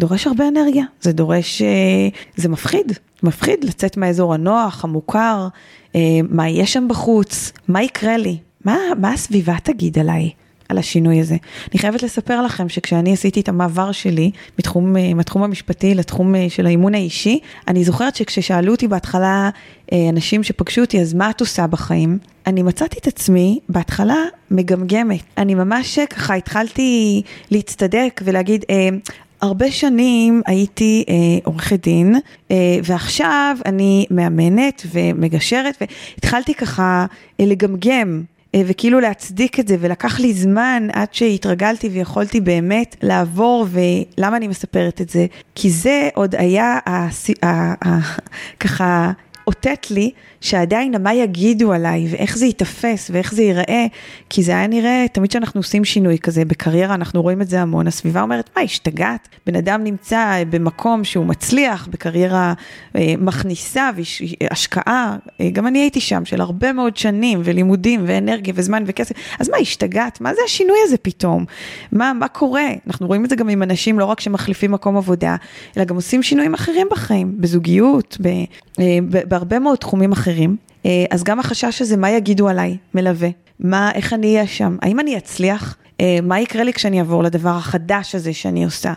דורש 0.00 0.26
הרבה 0.26 0.48
אנרגיה, 0.48 0.84
זה 1.00 1.12
דורש, 1.12 1.62
אה, 1.62 1.68
זה 2.36 2.48
מפחיד, 2.48 2.92
מפחיד 3.22 3.64
לצאת 3.64 3.96
מהאזור 3.96 4.34
הנוח, 4.34 4.84
המוכר, 4.84 5.48
מה 6.28 6.48
יש 6.48 6.72
שם 6.72 6.88
בחוץ, 6.88 7.52
מה 7.68 7.82
יקרה 7.82 8.16
לי, 8.16 8.38
מה, 8.64 8.76
מה 9.00 9.12
הסביבה 9.12 9.54
תגיד 9.62 9.98
עליי? 9.98 10.30
על 10.68 10.78
השינוי 10.78 11.20
הזה. 11.20 11.36
אני 11.72 11.78
חייבת 11.78 12.02
לספר 12.02 12.42
לכם 12.42 12.68
שכשאני 12.68 13.12
עשיתי 13.12 13.40
את 13.40 13.48
המעבר 13.48 13.92
שלי 13.92 14.30
מתחום, 14.58 14.96
מהתחום 15.14 15.42
המשפטי 15.42 15.94
לתחום 15.94 16.34
אה, 16.34 16.46
של 16.48 16.66
האימון 16.66 16.94
האישי, 16.94 17.38
אני 17.68 17.84
זוכרת 17.84 18.16
שכששאלו 18.16 18.72
אותי 18.72 18.88
בהתחלה 18.88 19.50
אה, 19.92 20.08
אנשים 20.08 20.42
שפגשו 20.42 20.80
אותי, 20.80 21.00
אז 21.00 21.14
מה 21.14 21.30
את 21.30 21.40
עושה 21.40 21.66
בחיים? 21.66 22.18
אני 22.46 22.62
מצאתי 22.62 22.98
את 22.98 23.06
עצמי 23.06 23.58
בהתחלה 23.68 24.16
מגמגמת. 24.50 25.22
אני 25.38 25.54
ממש 25.54 25.98
אה, 25.98 26.06
ככה 26.06 26.34
התחלתי 26.34 27.22
להצטדק 27.50 28.20
ולהגיד, 28.24 28.64
הרבה 29.42 29.70
שנים 29.70 30.42
הייתי 30.46 31.04
אה, 31.08 31.14
עורכת 31.44 31.82
דין, 31.82 32.16
אה, 32.50 32.56
ועכשיו 32.84 33.56
אני 33.66 34.06
מאמנת 34.10 34.86
ומגשרת, 34.92 35.76
והתחלתי 35.80 36.54
ככה 36.54 37.06
אה, 37.40 37.46
לגמגם 37.46 38.22
אה, 38.22 38.31
וכאילו 38.56 39.00
להצדיק 39.00 39.60
את 39.60 39.68
זה, 39.68 39.76
ולקח 39.80 40.20
לי 40.20 40.32
זמן 40.32 40.88
עד 40.92 41.14
שהתרגלתי 41.14 41.88
ויכולתי 41.88 42.40
באמת 42.40 42.96
לעבור, 43.02 43.66
ולמה 43.70 44.36
אני 44.36 44.48
מספרת 44.48 45.00
את 45.00 45.08
זה? 45.08 45.26
כי 45.54 45.70
זה 45.70 46.08
עוד 46.14 46.34
היה 46.34 46.78
ככה 48.60 49.12
אותת 49.46 49.90
לי 49.90 50.10
שעדיין 50.40 51.02
מה 51.02 51.14
יגידו 51.14 51.72
עליי 51.72 52.06
ואיך 52.10 52.38
זה 52.38 52.46
ייתפס 52.46 53.10
ואיך 53.12 53.34
זה 53.34 53.42
ייראה, 53.42 53.86
כי 54.30 54.42
זה 54.42 54.52
היה 54.52 54.66
נראה, 54.66 55.04
תמיד 55.12 55.30
כשאנחנו 55.30 55.60
עושים 55.60 55.84
שינוי 55.84 56.18
כזה 56.18 56.44
בקריירה, 56.44 56.94
אנחנו 56.94 57.22
רואים 57.22 57.42
את 57.42 57.48
זה 57.48 57.60
המון, 57.60 57.86
הסביבה 57.86 58.22
אומרת, 58.22 58.50
מה, 58.56 58.62
השתגעת? 58.62 59.28
בן 59.46 59.56
אדם 59.56 59.84
נמצא 59.84 60.42
במקום 60.50 61.04
שהוא 61.04 61.26
מצליח, 61.26 61.88
בקריירה 61.90 62.52
אה, 62.96 63.14
מכניסה 63.18 63.90
והשקעה, 63.96 65.16
אה, 65.40 65.50
גם 65.50 65.66
אני 65.66 65.78
הייתי 65.78 66.00
שם, 66.00 66.24
של 66.24 66.40
הרבה 66.40 66.72
מאוד 66.72 66.96
שנים 66.96 67.40
ולימודים 67.44 68.04
ואנרגיה 68.06 68.54
וזמן 68.56 68.84
וכסף, 68.86 69.14
אז 69.40 69.48
מה, 69.48 69.56
השתגעת? 69.56 70.20
מה 70.20 70.34
זה 70.34 70.40
השינוי 70.46 70.78
הזה 70.84 70.96
פתאום? 70.96 71.44
מה, 71.92 72.12
מה 72.12 72.28
קורה? 72.28 72.68
אנחנו 72.86 73.06
רואים 73.06 73.24
את 73.24 73.30
זה 73.30 73.36
גם 73.36 73.48
עם 73.48 73.62
אנשים, 73.62 73.98
לא 73.98 74.04
רק 74.04 74.20
שמחליפים 74.20 74.72
מקום 74.72 74.96
עבודה, 74.96 75.36
אלא 75.76 75.84
גם 75.84 75.96
עושים 75.96 76.22
שינויים 76.22 76.54
אחרים 76.54 76.86
בחיים, 76.90 77.34
בזוגיות, 77.38 78.16
ב, 78.20 78.28
אה, 78.80 78.98
בהרבה 79.32 79.58
מאוד 79.58 79.78
תחומים 79.78 80.12
אחרים. 80.12 80.56
אה, 80.86 81.04
אז 81.10 81.24
גם 81.24 81.40
החשש 81.40 81.82
הזה, 81.82 81.96
מה 81.96 82.10
יגידו 82.10 82.48
עליי, 82.48 82.76
מלווה? 82.94 83.28
מה, 83.60 83.90
איך 83.94 84.12
אני 84.12 84.34
אהיה 84.34 84.46
שם? 84.46 84.76
האם 84.82 85.00
אני 85.00 85.16
אצליח? 85.16 85.76
אה, 86.00 86.18
מה 86.22 86.40
יקרה 86.40 86.64
לי 86.64 86.72
כשאני 86.72 86.98
אעבור 86.98 87.22
לדבר 87.22 87.50
החדש 87.50 88.14
הזה 88.14 88.32
שאני 88.32 88.64
עושה? 88.64 88.92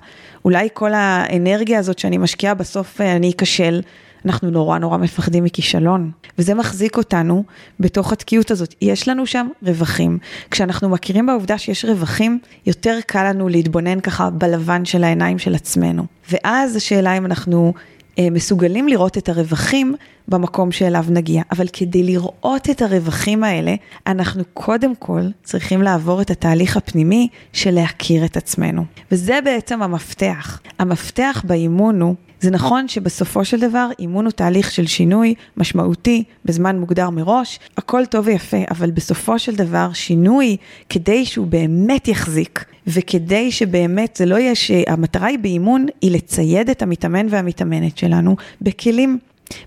אולי 0.45 0.67
כל 0.73 0.93
האנרגיה 0.93 1.79
הזאת 1.79 1.99
שאני 1.99 2.17
משקיעה, 2.17 2.53
בסוף 2.53 3.01
אני 3.01 3.31
אכשל. 3.31 3.81
אנחנו 4.25 4.49
נורא 4.49 4.77
נורא 4.77 4.97
מפחדים 4.97 5.43
מכישלון, 5.43 6.11
וזה 6.37 6.53
מחזיק 6.53 6.97
אותנו 6.97 7.43
בתוך 7.79 8.13
התקיעות 8.13 8.51
הזאת. 8.51 8.75
יש 8.81 9.07
לנו 9.07 9.25
שם 9.25 9.47
רווחים. 9.63 10.17
כשאנחנו 10.51 10.89
מכירים 10.89 11.25
בעובדה 11.25 11.57
שיש 11.57 11.85
רווחים, 11.85 12.39
יותר 12.65 12.99
קל 13.07 13.29
לנו 13.29 13.49
להתבונן 13.49 13.99
ככה 13.99 14.29
בלבן 14.29 14.85
של 14.85 15.03
העיניים 15.03 15.39
של 15.39 15.55
עצמנו. 15.55 16.05
ואז 16.31 16.75
השאלה 16.75 17.17
אם 17.17 17.25
אנחנו 17.25 17.73
אה, 18.19 18.27
מסוגלים 18.31 18.87
לראות 18.87 19.17
את 19.17 19.29
הרווחים 19.29 19.95
במקום 20.27 20.71
שאליו 20.71 21.05
נגיע. 21.09 21.41
אבל 21.51 21.67
כדי 21.73 22.03
לראות 22.03 22.69
את 22.69 22.81
הרווחים 22.81 23.43
האלה, 23.43 23.75
אנחנו 24.07 24.43
קודם 24.53 24.95
כל 24.95 25.21
צריכים 25.43 25.81
לעבור 25.81 26.21
את 26.21 26.31
התהליך 26.31 26.77
הפנימי 26.77 27.27
של 27.53 27.71
להכיר 27.71 28.25
את 28.25 28.37
עצמנו. 28.37 28.85
וזה 29.11 29.39
בעצם 29.45 29.81
המפתח. 29.81 30.59
המפתח 30.79 31.43
באימון 31.47 32.01
הוא 32.01 32.15
זה 32.39 32.51
נכון 32.51 32.87
שבסופו 32.87 33.45
של 33.45 33.59
דבר 33.59 33.89
אימון 33.99 34.25
הוא 34.25 34.31
תהליך 34.31 34.71
של 34.71 34.87
שינוי 34.87 35.33
משמעותי 35.57 36.23
בזמן 36.45 36.79
מוגדר 36.79 37.09
מראש, 37.09 37.59
הכל 37.77 38.05
טוב 38.05 38.27
ויפה, 38.27 38.57
אבל 38.71 38.91
בסופו 38.91 39.39
של 39.39 39.55
דבר 39.55 39.93
שינוי 39.93 40.57
כדי 40.89 41.25
שהוא 41.25 41.47
באמת 41.47 42.07
יחזיק, 42.07 42.65
וכדי 42.87 43.51
שבאמת 43.51 44.15
זה 44.15 44.25
לא 44.25 44.35
יהיה 44.35 44.55
שהמטרה 44.55 45.27
היא 45.27 45.39
באימון 45.39 45.85
היא 46.01 46.11
לצייד 46.11 46.69
את 46.69 46.81
המתאמן 46.81 47.27
והמתאמנת 47.29 47.97
שלנו 47.97 48.35
בכלים 48.61 49.19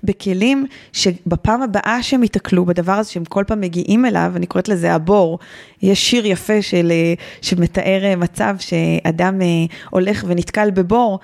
בכלים 0.05 0.67
שבפעם 0.93 1.63
הבאה 1.63 2.03
שהם 2.03 2.23
ייתקלו 2.23 2.65
בדבר 2.65 2.93
הזה 2.93 3.11
שהם 3.11 3.25
כל 3.25 3.45
פעם 3.47 3.61
מגיעים 3.61 4.07
אליו, 4.07 4.33
אני 4.37 4.47
קוראת 4.47 4.69
לזה 4.69 4.95
הבור, 4.95 5.39
יש 5.83 6.11
שיר 6.11 6.27
יפה 6.27 6.63
של, 6.63 6.93
שמתאר 7.43 8.15
מצב 8.17 8.57
שאדם 8.59 9.43
אה, 9.43 9.47
הולך 9.91 10.25
ונתקל 10.29 10.71
בבור, 10.71 11.19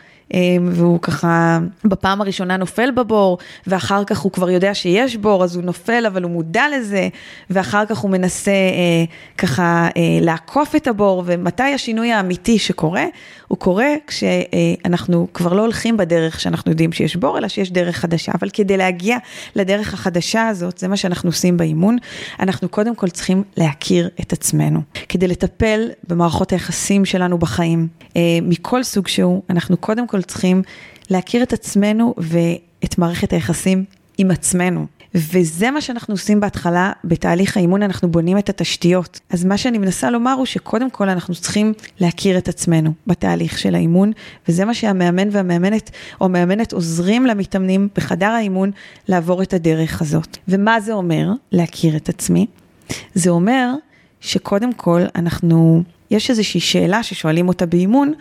והוא 0.70 1.01
ככה 1.01 1.59
בפעם 1.85 2.20
הראשונה 2.20 2.57
נופל 2.57 2.90
בבור, 2.90 3.38
ואחר 3.66 4.05
כך 4.05 4.18
הוא 4.18 4.33
כבר 4.33 4.51
יודע 4.51 4.75
שיש 4.75 5.16
בור, 5.16 5.44
אז 5.44 5.57
הוא 5.57 5.64
נופל, 5.64 6.07
אבל 6.07 6.23
הוא 6.23 6.31
מודע 6.31 6.64
לזה, 6.77 7.09
ואחר 7.51 7.87
כך 7.87 7.99
הוא 7.99 8.11
מנסה 8.11 8.51
אה, 8.51 9.05
ככה 9.38 9.88
אה, 9.97 10.03
לעקוף 10.20 10.77
את 10.77 10.87
הבור, 10.87 11.23
ומתי 11.27 11.62
השינוי 11.62 12.12
האמיתי 12.12 12.59
שקורה? 12.59 13.05
הוא 13.49 13.59
קורה 13.59 13.94
כשאנחנו 14.07 15.27
כבר 15.35 15.53
לא 15.53 15.62
הולכים 15.62 15.97
בדרך 15.97 16.40
שאנחנו 16.40 16.70
יודעים 16.70 16.92
שיש 16.92 17.16
בור, 17.16 17.38
אלא 17.38 17.49
שיש 17.49 17.73
דרך 17.73 17.97
חדשה. 17.97 18.33
אבל 18.35 18.51
כדי 18.53 18.77
להגיע 18.77 19.16
לדרך 19.57 19.94
החדשה 19.94 20.49
הזאת, 20.49 20.79
זה 20.79 20.88
מה 20.88 20.97
שאנחנו 20.97 21.29
עושים 21.29 21.57
באימון, 21.57 21.97
אנחנו 22.40 22.68
קודם 22.68 22.94
כל 22.94 23.09
צריכים 23.09 23.42
להכיר 23.57 24.09
את 24.20 24.33
עצמנו. 24.33 24.81
כדי 25.09 25.29
לטפל 25.29 25.88
במערכות 26.09 26.53
היחסים 26.53 27.05
שלנו 27.05 27.38
בחיים, 27.38 27.88
אה, 28.16 28.23
מכל 28.42 28.83
סוג 28.83 29.09
שהוא, 29.09 29.42
אנחנו 29.51 29.77
קודם 29.77 30.07
כל 30.07 30.23
צריכים 30.24 30.62
להכיר 31.10 31.42
את 31.42 31.52
עצמנו 31.52 32.14
ואת 32.18 32.98
מערכת 32.98 33.32
היחסים 33.32 33.84
עם 34.18 34.30
עצמנו. 34.30 34.87
וזה 35.14 35.70
מה 35.70 35.80
שאנחנו 35.80 36.14
עושים 36.14 36.40
בהתחלה, 36.40 36.92
בתהליך 37.04 37.56
האימון 37.56 37.82
אנחנו 37.82 38.10
בונים 38.10 38.38
את 38.38 38.48
התשתיות. 38.48 39.20
אז 39.30 39.44
מה 39.44 39.58
שאני 39.58 39.78
מנסה 39.78 40.10
לומר 40.10 40.32
הוא 40.32 40.46
שקודם 40.46 40.90
כל 40.90 41.08
אנחנו 41.08 41.34
צריכים 41.34 41.72
להכיר 42.00 42.38
את 42.38 42.48
עצמנו 42.48 42.92
בתהליך 43.06 43.58
של 43.58 43.74
האימון, 43.74 44.12
וזה 44.48 44.64
מה 44.64 44.74
שהמאמן 44.74 45.28
והמאמנת 45.32 45.90
או 46.20 46.26
המאמנת 46.26 46.72
עוזרים 46.72 47.26
למתאמנים 47.26 47.88
בחדר 47.96 48.26
האימון 48.26 48.70
לעבור 49.08 49.42
את 49.42 49.54
הדרך 49.54 50.02
הזאת. 50.02 50.37
ומה 50.48 50.80
זה 50.80 50.92
אומר 50.92 51.28
להכיר 51.52 51.96
את 51.96 52.08
עצמי? 52.08 52.46
זה 53.14 53.30
אומר 53.30 53.70
שקודם 54.20 54.72
כל 54.72 55.02
אנחנו, 55.16 55.82
יש 56.10 56.30
איזושהי 56.30 56.60
שאלה 56.60 57.02
ששואלים 57.02 57.48
אותה 57.48 57.66
באימון, 57.66 58.12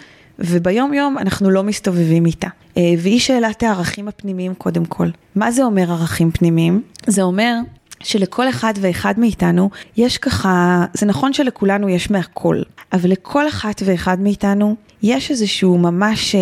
וביום 0.44 0.94
יום 0.94 1.18
אנחנו 1.18 1.50
לא 1.50 1.64
מסתובבים 1.64 2.26
איתה. 2.26 2.48
אה, 2.78 2.82
והיא 2.98 3.20
שאלת 3.20 3.64
הערכים 3.64 4.08
הפנימיים 4.08 4.54
קודם 4.54 4.86
כל. 4.86 5.08
מה 5.36 5.52
זה 5.52 5.64
אומר 5.64 5.92
ערכים 5.92 6.32
פנימיים? 6.32 6.82
זה 7.08 7.22
אומר 7.22 7.56
שלכל 8.04 8.50
אחד 8.50 8.74
ואחד 8.82 9.14
מאיתנו 9.18 9.70
יש 9.98 10.18
ככה, 10.18 10.86
זה 10.94 11.06
נכון 11.06 11.34
שלכולנו 11.34 11.90
יש 11.90 12.12
מהכל, 12.12 12.62
אבל 12.94 13.10
לכל 13.10 13.48
אחת 13.48 13.82
ואחד 13.86 14.20
מאיתנו 14.20 14.76
יש 15.04 15.32
איזשהו 15.32 15.78
ממש, 15.78 16.36
אה, 16.36 16.42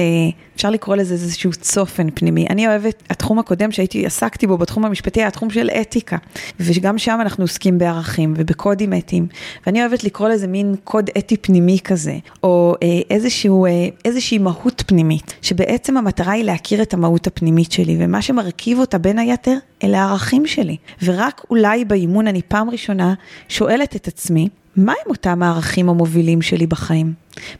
אפשר 0.56 0.69
לקרוא 0.69 0.95
לזה 0.95 1.13
איזשהו 1.13 1.52
צופן 1.52 2.08
פנימי. 2.13 2.47
אני 2.50 2.67
אוהבת, 2.67 3.04
התחום 3.10 3.39
הקודם 3.39 3.71
שהייתי, 3.71 4.06
עסקתי 4.06 4.47
בו 4.47 4.58
בתחום 4.58 4.86
המשפטי, 4.86 5.24
התחום 5.24 5.50
של 5.50 5.69
אתיקה, 5.69 6.17
וגם 6.60 6.97
שם 6.97 7.17
אנחנו 7.21 7.43
עוסקים 7.43 7.78
בערכים 7.78 8.34
ובקודים 8.38 8.93
אתיים, 8.93 9.28
ואני 9.65 9.82
אוהבת 9.82 10.04
לקרוא 10.04 10.30
לזה 10.30 10.47
מין 10.47 10.76
קוד 10.84 11.10
אתי 11.17 11.38
פנימי 11.38 11.78
כזה, 11.84 12.17
או 12.43 12.76
אה, 12.84 12.88
איזשהו, 13.10 13.65
אה, 13.65 13.71
איזושהי 14.06 14.38
מהות 14.38 14.84
פנימית, 14.86 15.34
שבעצם 15.41 15.97
המטרה 15.97 16.32
היא 16.32 16.43
להכיר 16.43 16.82
את 16.82 16.93
המהות 16.93 17.28
הפנימית 17.28 17.71
שלי, 17.71 17.97
ומה 18.00 18.21
שמרכיב 18.21 18.80
אותה 18.80 18.97
בין 18.97 19.19
היתר, 19.19 19.58
אלה 19.84 20.02
הערכים 20.02 20.47
שלי. 20.47 20.78
ורק 21.04 21.45
אולי 21.50 21.86
באימון 21.86 22.28
אני 22.28 22.41
פעם 22.47 22.69
ראשונה 22.69 23.13
שואלת 23.50 23.95
את 23.95 24.08
עצמי, 24.08 24.50
מהם 24.76 24.96
אותם 25.10 25.44
הערכים 25.44 25.90
המובילים 25.90 26.42
שלי 26.42 26.68
בחיים? 26.68 27.14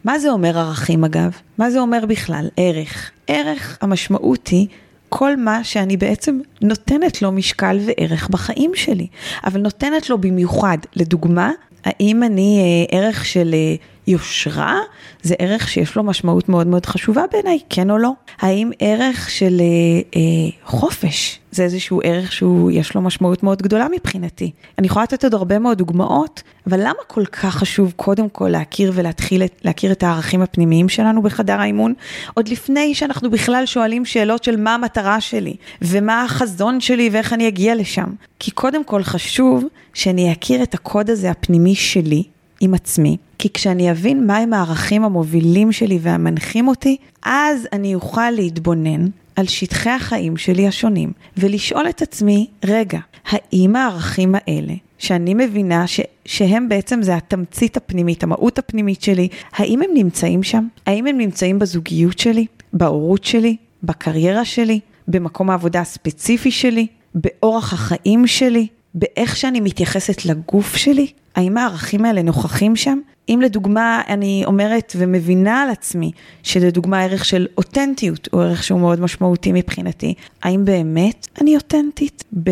מה 0.04 0.19
זה 0.19 0.30
אומר 0.30 0.58
ערכים 0.58 1.04
אגב? 1.04 1.32
מה 1.58 1.71
זה 1.71 1.80
אומר 1.80 2.06
בכלל? 2.06 2.50
ערך. 2.58 3.12
ערך, 3.28 3.78
המשמעות 3.82 4.47
היא 4.47 4.67
כל 5.10 5.36
מה 5.36 5.63
שאני 5.63 5.97
בעצם 5.97 6.39
נותנת 6.62 7.21
לו 7.21 7.32
משקל 7.32 7.80
וערך 7.86 8.30
בחיים 8.30 8.71
שלי, 8.76 9.08
אבל 9.43 9.62
נותנת 9.62 10.10
לו 10.10 10.17
במיוחד. 10.17 10.78
לדוגמה, 10.95 11.52
האם 11.86 12.24
אני 12.24 12.60
אה, 12.60 12.97
ערך 12.97 13.26
של 13.26 13.54
אה, 13.54 13.76
יושרה? 14.12 14.80
זה 15.21 15.36
ערך 15.39 15.67
שיש 15.67 15.95
לו 15.95 16.04
משמעות 16.04 16.50
מאוד 16.50 16.67
מאוד 16.67 16.86
חשובה 16.86 17.24
בעיניי, 17.32 17.60
כן 17.69 17.89
או 17.89 17.97
לא? 17.97 18.12
האם 18.39 18.71
ערך 18.80 19.30
של 19.30 19.62
אה, 19.62 20.19
אה, 20.19 20.21
חופש, 20.65 21.39
זה 21.52 21.63
איזשהו 21.63 22.02
ערך 22.04 22.32
שהוא, 22.32 22.71
יש 22.71 22.95
לו 22.95 23.02
משמעות 23.02 23.43
מאוד 23.43 23.62
גדולה 23.62 23.88
מבחינתי. 23.95 24.52
אני 24.80 24.88
יכולה 24.88 25.04
לתת 25.04 25.24
עוד 25.24 25.34
הרבה 25.34 25.60
מאוד 25.60 25.78
דוגמאות, 25.78 26.43
אבל 26.67 26.80
למה 26.80 27.00
כל 27.08 27.26
כך 27.26 27.56
חשוב 27.56 27.93
קודם 27.95 28.30
כל 28.30 28.50
להכיר 28.50 28.91
ולהתחיל 28.95 29.41
להכיר 29.63 29.91
את 29.91 30.04
הערכים 30.04 30.41
הפנימיים 30.41 30.89
שלנו 30.89 31.21
בחדר 31.21 31.60
האימון, 31.62 31.93
עוד 32.34 32.47
לפני 32.47 32.95
שאנחנו 32.95 33.32
בכלל 33.32 33.65
שואלים 33.65 34.06
שאלות 34.06 34.43
של 34.43 34.58
מה 34.58 34.76
המטרה 34.76 35.21
שלי, 35.21 35.56
ומה 35.82 36.24
החזון 36.24 36.82
שלי 36.82 37.10
ואיך 37.12 37.34
אני 37.34 37.47
אגיע 37.47 37.76
לשם. 37.76 38.10
כי 38.39 38.52
קודם 38.52 38.84
כל 38.84 39.04
חשוב 39.04 39.63
שאני 39.93 40.32
אכיר 40.32 40.63
את 40.63 40.74
הקוד 40.74 41.10
הזה 41.10 41.32
הפנימי 41.32 41.76
שלי, 41.76 42.24
עם 42.62 42.74
עצמי, 42.74 43.17
כי 43.38 43.50
כשאני 43.54 43.91
אבין 43.91 44.28
מהם 44.28 44.54
הערכים 44.54 45.04
המובילים 45.04 45.71
שלי 45.71 46.00
והמנחים 46.02 46.67
אותי, 46.67 46.97
אז 47.24 47.67
אני 47.74 47.95
אוכל 47.95 48.32
להתבונן 48.32 49.08
על 49.36 49.47
שטחי 49.47 49.89
החיים 49.89 50.38
שלי 50.38 50.67
השונים, 50.67 51.12
ולשאול 51.38 51.89
את 51.89 52.02
עצמי, 52.02 52.47
רגע, 52.65 53.00
האם 53.26 53.76
הערכים 53.76 54.36
האלה, 54.36 54.74
שאני 54.97 55.34
מבינה 55.34 55.88
ש, 55.88 56.00
שהם 56.26 56.69
בעצם 56.69 57.02
זה 57.02 57.15
התמצית 57.15 57.78
הפנימית, 57.78 58.24
המהות 58.24 58.60
הפנימית 58.60 59.02
שלי, 59.02 59.28
האם 59.54 59.82
הם 59.82 59.89
נמצאים 59.93 60.43
שם? 60.43 60.67
האם 60.86 61.08
הם 61.08 61.17
נמצאים 61.17 61.60
בזוגיות 61.60 62.19
שלי? 62.19 62.45
בהורות 62.74 63.24
שלי? 63.24 63.56
בקריירה 63.84 64.45
שלי? 64.45 64.80
במקום 65.08 65.50
העבודה 65.50 65.82
הספציפי 65.82 66.52
שלי? 66.52 66.88
באורח 67.15 67.74
החיים 67.74 68.28
שלי? 68.28 68.67
באיך 68.95 69.36
שאני 69.36 69.60
מתייחסת 69.60 70.25
לגוף 70.25 70.75
שלי? 70.75 71.08
האם 71.36 71.58
הערכים 71.58 72.06
האלה 72.06 72.21
נוכחים 72.21 72.75
שם? 72.75 72.99
אם 73.30 73.39
לדוגמה 73.43 74.01
אני 74.08 74.43
אומרת 74.45 74.93
ומבינה 74.97 75.62
על 75.62 75.69
עצמי 75.69 76.12
שלדוגמה 76.43 77.04
ערך 77.04 77.25
של 77.25 77.47
אותנטיות 77.58 78.30
הוא 78.32 78.41
ערך 78.41 78.63
שהוא 78.63 78.80
מאוד 78.80 78.99
משמעותי 78.99 79.51
מבחינתי, 79.51 80.13
האם 80.43 80.65
באמת 80.65 81.27
אני 81.41 81.56
אותנטית 81.56 82.23
ב... 82.43 82.49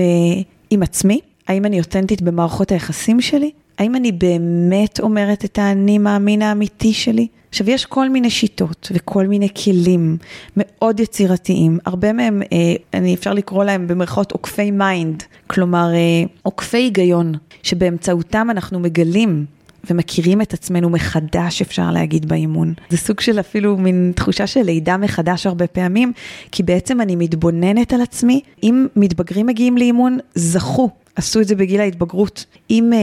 עם 0.70 0.84
עצמי? 0.84 1.20
האם 1.48 1.66
אני 1.66 1.80
אותנטית 1.80 2.22
במערכות 2.22 2.72
היחסים 2.72 3.22
שלי? 3.22 3.52
האם 3.78 3.96
אני 3.96 4.12
באמת 4.12 5.00
אומרת 5.00 5.46
את 5.46 5.60
האני 5.60 5.98
מאמין 5.98 6.42
האמיתי 6.42 6.94
שלי? 6.94 7.28
עכשיו, 7.50 7.70
יש 7.70 7.86
כל 7.86 8.10
מיני 8.10 8.30
שיטות 8.30 8.92
וכל 8.94 9.28
מיני 9.28 9.50
כלים 9.64 10.18
מאוד 10.58 11.00
יצירתיים, 11.00 11.80
הרבה 11.86 12.14
מהם, 12.14 12.42
אה, 12.42 12.58
אני 12.94 13.14
אפשר 13.14 13.34
לקרוא 13.34 13.64
להם 13.64 13.88
במרכאות 13.88 14.32
עוקפי 14.32 14.72
mind, 14.72 15.24
כלומר 15.48 15.90
אה, 15.94 16.24
עוקפי 16.42 16.78
היגיון, 16.78 17.34
שבאמצעותם 17.64 18.48
אנחנו 18.52 18.80
מגלים 18.80 19.46
ומכירים 19.90 20.42
את 20.42 20.54
עצמנו 20.54 20.90
מחדש, 20.90 21.62
אפשר 21.62 21.92
להגיד, 21.92 22.26
באימון. 22.26 22.74
זה 22.90 22.98
סוג 22.98 23.20
של 23.20 23.40
אפילו 23.40 23.78
מין 23.78 24.12
תחושה 24.16 24.48
של 24.48 24.62
לידה 24.62 24.98
מחדש 24.98 25.48
הרבה 25.48 25.68
פעמים, 25.68 26.12
כי 26.52 26.64
בעצם 26.64 27.02
אני 27.02 27.16
מתבוננת 27.16 27.94
על 27.94 28.02
עצמי. 28.02 28.42
אם 28.64 28.88
מתבגרים 28.96 29.46
מגיעים 29.46 29.78
לאימון, 29.78 30.18
זכו 30.36 30.90
עשו 31.20 31.42
את 31.42 31.48
זה 31.48 31.56
בגיל 31.56 31.82
ההתבגרות. 31.82 32.46
אם 32.70 32.94
אה, 32.94 32.98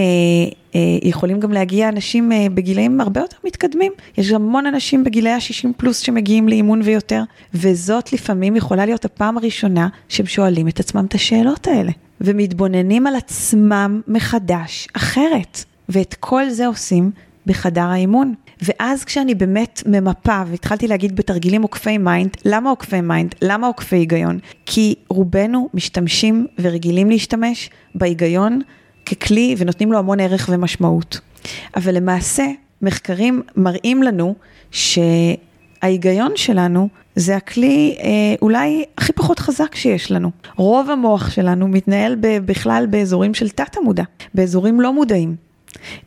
אה, 0.74 0.80
יכולים 1.02 1.40
גם 1.40 1.52
להגיע 1.52 1.88
אנשים 1.88 2.32
אה, 2.32 2.46
בגילאים 2.54 3.00
הרבה 3.00 3.20
יותר 3.20 3.36
מתקדמים, 3.44 3.92
יש 4.18 4.30
המון 4.30 4.66
אנשים 4.66 5.04
בגילי 5.04 5.30
ה-60 5.30 5.68
פלוס 5.76 5.98
שמגיעים 5.98 6.48
לאימון 6.48 6.80
ויותר, 6.84 7.22
וזאת 7.54 8.12
לפעמים 8.12 8.56
יכולה 8.56 8.86
להיות 8.86 9.04
הפעם 9.04 9.38
הראשונה 9.38 9.88
שהם 10.08 10.26
שואלים 10.26 10.68
את 10.68 10.80
עצמם 10.80 11.04
את 11.04 11.14
השאלות 11.14 11.66
האלה, 11.66 11.92
ומתבוננים 12.20 13.06
על 13.06 13.16
עצמם 13.16 14.00
מחדש 14.08 14.88
אחרת. 14.92 15.64
ואת 15.88 16.14
כל 16.20 16.50
זה 16.50 16.66
עושים 16.66 17.10
בחדר 17.46 17.82
האימון. 17.84 18.34
ואז 18.62 19.04
כשאני 19.04 19.34
באמת 19.34 19.82
ממפה, 19.86 20.42
והתחלתי 20.46 20.88
להגיד 20.88 21.16
בתרגילים 21.16 21.62
עוקפי 21.62 21.98
mind, 21.98 22.36
למה 22.44 22.70
עוקפי 22.70 23.00
mind? 23.00 23.34
למה 23.42 23.66
עוקפי 23.66 23.96
היגיון? 23.96 24.38
כי 24.66 24.94
רובנו 25.08 25.68
משתמשים 25.74 26.46
ורגילים 26.58 27.10
להשתמש 27.10 27.70
בהיגיון 27.94 28.60
ככלי 29.06 29.54
ונותנים 29.58 29.92
לו 29.92 29.98
המון 29.98 30.20
ערך 30.20 30.48
ומשמעות. 30.52 31.20
אבל 31.76 31.96
למעשה, 31.96 32.44
מחקרים 32.82 33.42
מראים 33.56 34.02
לנו 34.02 34.34
שההיגיון 34.70 35.46
ההיגיון 35.82 36.32
שלנו 36.36 36.88
זה 37.16 37.36
הכלי 37.36 37.96
אה, 38.00 38.34
אולי 38.42 38.84
הכי 38.98 39.12
פחות 39.12 39.38
חזק 39.38 39.74
שיש 39.74 40.12
לנו. 40.12 40.30
רוב 40.56 40.90
המוח 40.90 41.30
שלנו 41.30 41.68
מתנהל 41.68 42.16
בכלל 42.20 42.86
באזורים 42.90 43.34
של 43.34 43.48
תת 43.48 43.76
המודע, 43.76 44.02
באזורים 44.34 44.80
לא 44.80 44.92
מודעים. 44.92 45.36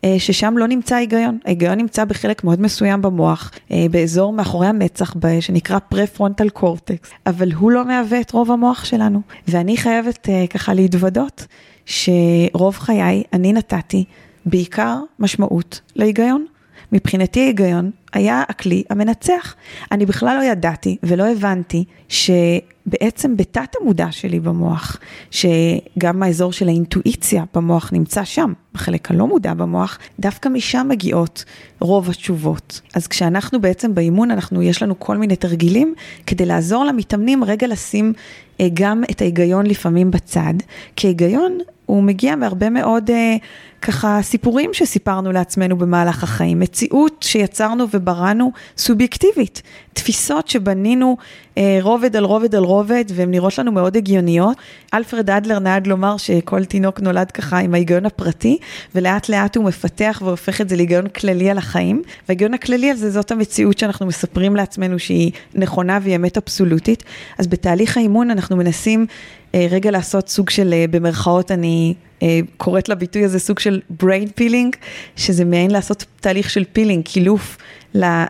אה, 0.04 0.14
ששם 0.18 0.58
לא 0.58 0.68
נמצא 0.68 0.96
היגיון. 0.96 1.38
ההיגיון 1.44 1.78
נמצא 1.78 2.04
בחלק 2.04 2.44
מאוד 2.44 2.60
מסוים 2.60 3.02
במוח, 3.02 3.50
אה, 3.72 3.86
באזור 3.90 4.32
מאחורי 4.32 4.66
המצח, 4.66 5.14
שנקרא 5.40 5.78
פרה-פרונטל 5.78 6.48
קורטקס, 6.48 7.10
אבל 7.26 7.52
הוא 7.52 7.70
לא 7.70 7.84
מהווה 7.84 8.20
את 8.20 8.30
רוב 8.30 8.50
המוח 8.50 8.84
שלנו. 8.84 9.20
ואני 9.48 9.76
חייבת 9.76 10.28
אה, 10.28 10.46
ככה 10.46 10.74
להתוודות 10.74 11.46
שרוב 11.86 12.76
חיי 12.76 13.22
אני 13.32 13.52
נתתי 13.52 14.04
בעיקר 14.46 14.98
משמעות 15.18 15.80
להיגיון. 15.96 16.46
מבחינתי 16.92 17.40
ההיגיון 17.40 17.90
היה 18.12 18.42
הכלי 18.48 18.82
המנצח. 18.90 19.54
אני 19.92 20.06
בכלל 20.06 20.36
לא 20.38 20.44
ידעתי 20.44 20.96
ולא 21.02 21.28
הבנתי 21.28 21.84
שבעצם 22.08 23.36
בתת 23.36 23.74
המודע 23.80 24.06
שלי 24.10 24.40
במוח, 24.40 24.96
שגם 25.30 26.22
האזור 26.22 26.52
של 26.52 26.68
האינטואיציה 26.68 27.44
במוח 27.54 27.92
נמצא 27.92 28.24
שם, 28.24 28.52
בחלק 28.74 29.10
הלא 29.10 29.26
מודע 29.26 29.54
במוח, 29.54 29.98
דווקא 30.20 30.48
משם 30.48 30.86
מגיעות 30.90 31.44
רוב 31.80 32.10
התשובות. 32.10 32.80
אז 32.94 33.06
כשאנחנו 33.06 33.60
בעצם 33.60 33.94
באימון, 33.94 34.30
אנחנו, 34.30 34.62
יש 34.62 34.82
לנו 34.82 34.98
כל 34.98 35.16
מיני 35.16 35.36
תרגילים 35.36 35.94
כדי 36.26 36.46
לעזור 36.46 36.84
למתאמנים 36.84 37.44
רגע 37.44 37.66
לשים 37.66 38.12
אה, 38.60 38.68
גם 38.74 39.02
את 39.10 39.20
ההיגיון 39.20 39.66
לפעמים 39.66 40.10
בצד, 40.10 40.54
כי 40.96 41.06
היגיון 41.06 41.58
הוא 41.90 42.02
מגיע 42.02 42.36
מהרבה 42.36 42.70
מאוד 42.70 43.10
אה, 43.10 43.36
ככה 43.82 44.18
סיפורים 44.22 44.70
שסיפרנו 44.74 45.32
לעצמנו 45.32 45.78
במהלך 45.78 46.22
החיים, 46.22 46.60
מציאות 46.60 47.22
שיצרנו 47.22 47.84
ובראנו 47.92 48.52
סובייקטיבית, 48.76 49.62
תפיסות 49.92 50.48
שבנינו 50.48 51.16
רובד 51.80 52.16
על 52.16 52.24
רובד 52.24 52.54
על 52.54 52.64
רובד 52.64 53.04
והן 53.14 53.30
נראות 53.30 53.58
לנו 53.58 53.72
מאוד 53.72 53.96
הגיוניות. 53.96 54.56
אלפרד 54.94 55.30
אדלר 55.30 55.58
נהג 55.58 55.88
לומר 55.88 56.16
שכל 56.16 56.64
תינוק 56.64 57.00
נולד 57.00 57.30
ככה 57.30 57.58
עם 57.58 57.74
ההיגיון 57.74 58.06
הפרטי 58.06 58.58
ולאט 58.94 59.28
לאט 59.28 59.56
הוא 59.56 59.64
מפתח 59.64 60.22
והופך 60.24 60.60
את 60.60 60.68
זה 60.68 60.76
להיגיון 60.76 61.08
כללי 61.08 61.50
על 61.50 61.58
החיים 61.58 62.02
וההיגיון 62.28 62.54
הכללי 62.54 62.90
הזה 62.90 63.10
זאת 63.10 63.30
המציאות 63.30 63.78
שאנחנו 63.78 64.06
מספרים 64.06 64.56
לעצמנו 64.56 64.98
שהיא 64.98 65.32
נכונה 65.54 65.98
והיא 66.02 66.16
אמת 66.16 66.36
אבסולוטית. 66.36 67.04
אז 67.38 67.46
בתהליך 67.46 67.96
האימון 67.96 68.30
אנחנו 68.30 68.56
מנסים 68.56 69.06
אה, 69.54 69.66
רגע 69.70 69.90
לעשות 69.90 70.28
סוג 70.28 70.50
של, 70.50 70.72
אה, 70.72 70.84
במרכאות 70.90 71.50
אני 71.50 71.94
אה, 72.22 72.40
קוראת 72.56 72.88
לביטוי 72.88 73.24
הזה 73.24 73.38
סוג 73.38 73.58
של 73.58 73.80
brain 74.02 74.40
peeling, 74.40 74.76
שזה 75.16 75.44
מעין 75.44 75.70
לעשות 75.70 76.04
תהליך 76.20 76.50
של 76.50 76.64
פילינג, 76.72 77.04
קילוף 77.04 77.56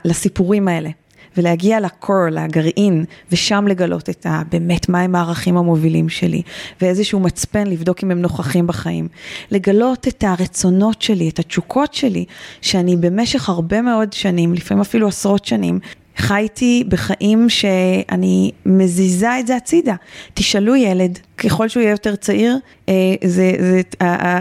לסיפורים 0.05 0.69
האלה. 0.69 0.91
ולהגיע 1.37 1.81
לקור, 1.81 2.29
לגרעין, 2.31 3.05
ושם 3.33 3.65
לגלות 3.69 4.11
את 4.11 4.27
ה... 4.27 4.43
באמת 4.51 4.89
מהם 4.89 5.15
הערכים 5.15 5.57
המובילים 5.57 6.09
שלי, 6.09 6.43
ואיזשהו 6.81 7.21
מצפן 7.21 7.67
לבדוק 7.67 8.05
אם 8.05 8.11
הם 8.11 8.21
נוכחים 8.23 8.67
בחיים. 8.67 9.09
לגלות 9.51 10.09
את 10.09 10.25
הרצונות 10.27 11.03
שלי, 11.03 11.29
את 11.29 11.39
התשוקות 11.39 11.95
שלי, 11.95 12.25
שאני 12.61 12.97
במשך 12.97 13.49
הרבה 13.49 13.83
מאוד 13.83 14.13
שנים, 14.13 14.55
לפעמים 14.55 14.81
אפילו 14.81 15.09
עשרות 15.09 15.45
שנים, 15.45 15.79
חייתי 16.17 16.85
בחיים 16.89 17.49
שאני 17.49 18.51
מזיזה 18.67 19.39
את 19.39 19.47
זה 19.47 19.57
הצידה. 19.57 19.95
תשאלו 20.35 20.77
ילד, 20.77 21.19
ככל 21.39 21.69
שהוא 21.69 21.81
יהיה 21.81 21.91
יותר 21.91 22.17
צעיר, 22.17 22.57
אה, 22.89 22.95
זה, 23.25 23.53
זה, 23.61 23.81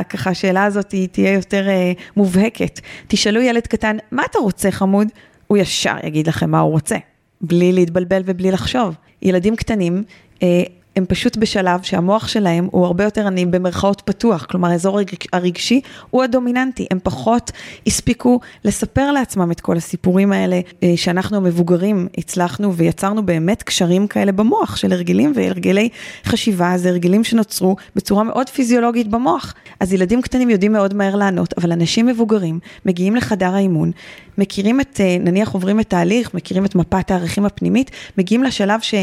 ככה 0.09 0.29
השאלה 0.29 0.63
הזאת 0.63 0.95
תהיה 1.11 1.33
יותר 1.33 1.69
אה, 1.69 1.91
מובהקת. 2.17 2.79
תשאלו 3.07 3.41
ילד 3.41 3.67
קטן, 3.67 3.97
מה 4.11 4.23
אתה 4.31 4.39
רוצה 4.39 4.71
חמוד? 4.71 5.07
הוא 5.51 5.57
ישר 5.57 5.95
יגיד 6.03 6.27
לכם 6.27 6.49
מה 6.49 6.59
הוא 6.59 6.71
רוצה, 6.71 6.95
בלי 7.41 7.71
להתבלבל 7.71 8.21
ובלי 8.25 8.51
לחשוב. 8.51 8.95
ילדים 9.21 9.55
קטנים, 9.55 10.03
אה, 10.43 10.63
הם 10.99 11.05
פשוט 11.05 11.37
בשלב 11.37 11.81
שהמוח 11.83 12.27
שלהם 12.27 12.67
הוא 12.71 12.85
הרבה 12.85 13.03
יותר, 13.03 13.27
אני 13.27 13.45
במרכאות 13.45 14.01
פתוח, 14.05 14.45
כלומר 14.45 14.69
האזור 14.69 14.99
הרגשי 15.33 15.81
הוא 16.09 16.23
הדומיננטי, 16.23 16.87
הם 16.91 16.99
פחות 17.03 17.51
הספיקו 17.87 18.39
לספר 18.65 19.11
לעצמם 19.11 19.51
את 19.51 19.61
כל 19.61 19.77
הסיפורים 19.77 20.31
האלה 20.31 20.59
אה, 20.83 20.93
שאנחנו 20.95 21.37
המבוגרים 21.37 22.07
הצלחנו 22.17 22.75
ויצרנו 22.75 23.25
באמת 23.25 23.63
קשרים 23.63 24.07
כאלה 24.07 24.31
במוח 24.31 24.75
של 24.75 24.93
הרגלים 24.93 25.33
והרגלי 25.35 25.89
חשיבה, 26.25 26.77
זה 26.77 26.89
הרגלים 26.89 27.23
שנוצרו 27.23 27.75
בצורה 27.95 28.23
מאוד 28.23 28.49
פיזיולוגית 28.49 29.07
במוח. 29.07 29.53
אז 29.79 29.93
ילדים 29.93 30.21
קטנים 30.21 30.49
יודעים 30.49 30.73
מאוד 30.73 30.93
מהר 30.93 31.15
לענות, 31.15 31.53
אבל 31.57 31.71
אנשים 31.71 32.05
מבוגרים 32.05 32.59
מגיעים 32.85 33.15
לחדר 33.15 33.55
האימון, 33.55 33.91
מכירים 34.37 34.81
את, 34.81 34.99
אה, 35.03 35.17
נניח 35.19 35.51
עוברים 35.51 35.79
את 35.79 35.93
ההליך, 35.93 36.33
מכירים 36.33 36.65
את 36.65 36.75
מפת 36.75 37.11
הערכים 37.11 37.45
הפנימית, 37.45 37.91
מגיעים 38.17 38.43
לשלב 38.43 38.79
ש... 38.81 38.93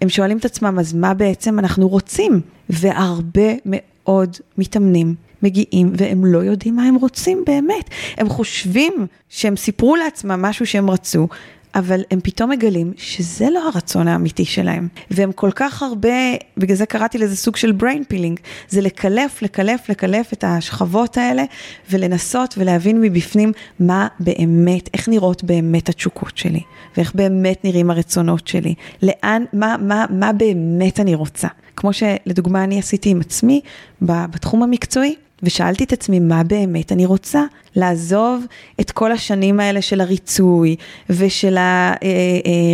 הם 0.00 0.08
שואלים 0.08 0.38
את 0.38 0.44
עצמם, 0.44 0.78
אז 0.78 0.92
מה 0.92 1.14
בעצם 1.14 1.58
אנחנו 1.58 1.88
רוצים? 1.88 2.40
והרבה 2.70 3.52
מאוד 3.64 4.36
מתאמנים 4.58 5.14
מגיעים 5.42 5.92
והם 5.96 6.24
לא 6.24 6.38
יודעים 6.38 6.76
מה 6.76 6.82
הם 6.82 6.94
רוצים 6.94 7.42
באמת. 7.46 7.90
הם 8.16 8.28
חושבים 8.28 9.06
שהם 9.28 9.56
סיפרו 9.56 9.96
לעצמם 9.96 10.42
משהו 10.42 10.66
שהם 10.66 10.90
רצו, 10.90 11.28
אבל 11.74 12.00
הם 12.10 12.20
פתאום 12.20 12.50
מגלים 12.50 12.92
שזה 12.96 13.50
לא 13.50 13.68
הרצון 13.68 14.08
האמיתי 14.08 14.44
שלהם. 14.44 14.88
והם 15.10 15.32
כל 15.32 15.50
כך 15.54 15.82
הרבה, 15.82 16.08
בגלל 16.56 16.76
זה 16.76 16.86
קראתי 16.86 17.18
לזה 17.18 17.36
סוג 17.36 17.56
של 17.56 17.72
brain 17.80 18.12
peeling, 18.12 18.40
זה 18.68 18.80
לקלף, 18.80 19.42
לקלף, 19.42 19.88
לקלף 19.88 20.32
את 20.32 20.44
השכבות 20.44 21.16
האלה, 21.16 21.44
ולנסות 21.90 22.54
ולהבין 22.58 23.00
מבפנים 23.00 23.52
מה 23.80 24.08
באמת, 24.20 24.90
איך 24.94 25.08
נראות 25.08 25.44
באמת 25.44 25.88
התשוקות 25.88 26.38
שלי, 26.38 26.60
ואיך 26.96 27.14
באמת 27.14 27.64
נראים 27.64 27.90
הרצונות 27.90 28.48
שלי, 28.48 28.74
לאן, 29.02 29.44
מה, 29.52 29.76
מה, 29.80 30.04
מה 30.10 30.32
באמת 30.32 31.00
אני 31.00 31.14
רוצה. 31.14 31.48
כמו 31.76 31.92
שלדוגמה 31.92 32.64
אני 32.64 32.78
עשיתי 32.78 33.10
עם 33.10 33.20
עצמי 33.20 33.60
בתחום 34.02 34.62
המקצועי. 34.62 35.14
ושאלתי 35.42 35.84
את 35.84 35.92
עצמי 35.92 36.20
מה 36.20 36.42
באמת 36.42 36.92
אני 36.92 37.06
רוצה, 37.06 37.44
לעזוב 37.76 38.44
את 38.80 38.90
כל 38.90 39.12
השנים 39.12 39.60
האלה 39.60 39.82
של 39.82 40.00
הריצוי 40.00 40.76
ושל 41.10 41.56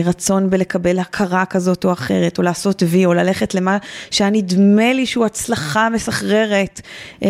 הרצון 0.04 0.42
אה, 0.42 0.46
אה, 0.46 0.50
בלקבל 0.50 0.98
הכרה 0.98 1.44
כזאת 1.44 1.84
או 1.84 1.92
אחרת, 1.92 2.38
או 2.38 2.42
לעשות 2.42 2.82
וי, 2.86 3.06
או 3.06 3.14
ללכת 3.14 3.54
למה 3.54 3.78
שהיה 4.10 4.30
נדמה 4.30 4.92
לי 4.92 5.06
שהוא 5.06 5.24
הצלחה 5.24 5.88
מסחררת. 5.90 6.80
אה, 7.22 7.28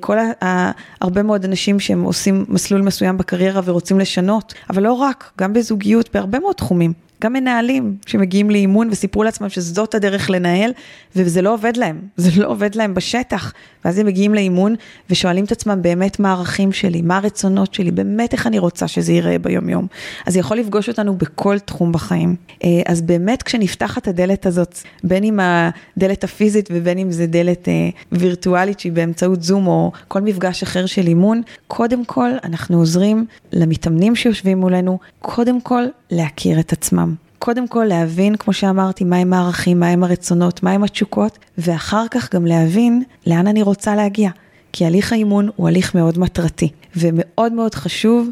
כל 0.00 0.18
ה... 0.18 0.70
הרבה 1.00 1.22
מאוד 1.22 1.44
אנשים 1.44 1.80
שהם 1.80 2.02
עושים 2.02 2.44
מסלול 2.48 2.82
מסוים 2.82 3.18
בקריירה 3.18 3.60
ורוצים 3.64 4.00
לשנות, 4.00 4.54
אבל 4.70 4.82
לא 4.82 4.92
רק, 4.92 5.30
גם 5.38 5.52
בזוגיות, 5.52 6.08
בהרבה 6.14 6.38
מאוד 6.38 6.54
תחומים. 6.54 7.05
גם 7.22 7.32
מנהלים 7.32 7.96
שמגיעים 8.06 8.50
לאימון 8.50 8.88
וסיפרו 8.90 9.22
לעצמם 9.22 9.48
שזאת 9.48 9.94
הדרך 9.94 10.30
לנהל, 10.30 10.70
וזה 11.16 11.42
לא 11.42 11.54
עובד 11.54 11.76
להם, 11.76 12.00
זה 12.16 12.42
לא 12.42 12.48
עובד 12.48 12.74
להם 12.74 12.94
בשטח. 12.94 13.52
ואז 13.84 13.98
הם 13.98 14.06
מגיעים 14.06 14.34
לאימון 14.34 14.74
ושואלים 15.10 15.44
את 15.44 15.52
עצמם 15.52 15.82
באמת 15.82 16.20
מה 16.20 16.28
הערכים 16.28 16.72
שלי, 16.72 17.02
מה 17.02 17.16
הרצונות 17.16 17.74
שלי, 17.74 17.90
באמת 17.90 18.32
איך 18.32 18.46
אני 18.46 18.58
רוצה 18.58 18.88
שזה 18.88 19.12
ייראה 19.12 19.38
ביום 19.38 19.68
יום. 19.68 19.86
אז 20.26 20.32
זה 20.32 20.38
יכול 20.38 20.56
לפגוש 20.56 20.88
אותנו 20.88 21.16
בכל 21.16 21.58
תחום 21.58 21.92
בחיים. 21.92 22.36
אה, 22.64 22.68
אז 22.86 23.02
באמת 23.02 23.42
כשנפתחת 23.42 24.08
הדלת 24.08 24.46
הזאת, 24.46 24.78
בין 25.04 25.24
אם 25.24 25.40
הדלת 25.42 26.24
הפיזית 26.24 26.68
ובין 26.72 26.98
אם 26.98 27.12
זה 27.12 27.26
דלת 27.26 27.68
אה, 27.68 27.88
וירטואלית 28.12 28.80
שהיא 28.80 28.92
באמצעות 28.92 29.42
זום 29.42 29.66
או 29.66 29.92
כל 30.08 30.20
מפגש 30.20 30.62
אחר 30.62 30.86
של 30.86 31.06
אימון, 31.06 31.42
קודם 31.68 32.04
כל 32.04 32.30
אנחנו 32.44 32.78
עוזרים 32.78 33.26
למתאמנים 33.52 34.16
שיושבים 34.16 34.58
מולנו, 34.58 34.98
קודם 35.18 35.60
כל 35.60 35.82
להכיר 36.10 36.60
את 36.60 36.72
עצמם. 36.72 37.05
קודם 37.38 37.68
כל 37.68 37.84
להבין, 37.84 38.36
כמו 38.36 38.52
שאמרתי, 38.52 39.04
מהם 39.04 39.32
הערכים, 39.32 39.80
מהם 39.80 40.04
הרצונות, 40.04 40.62
מהם 40.62 40.84
התשוקות, 40.84 41.38
ואחר 41.58 42.04
כך 42.10 42.34
גם 42.34 42.46
להבין 42.46 43.02
לאן 43.26 43.46
אני 43.46 43.62
רוצה 43.62 43.94
להגיע. 43.94 44.30
כי 44.72 44.86
הליך 44.86 45.12
האימון 45.12 45.48
הוא 45.56 45.68
הליך 45.68 45.94
מאוד 45.94 46.18
מטרתי, 46.18 46.68
ומאוד 46.96 47.52
מאוד 47.52 47.74
חשוב 47.74 48.28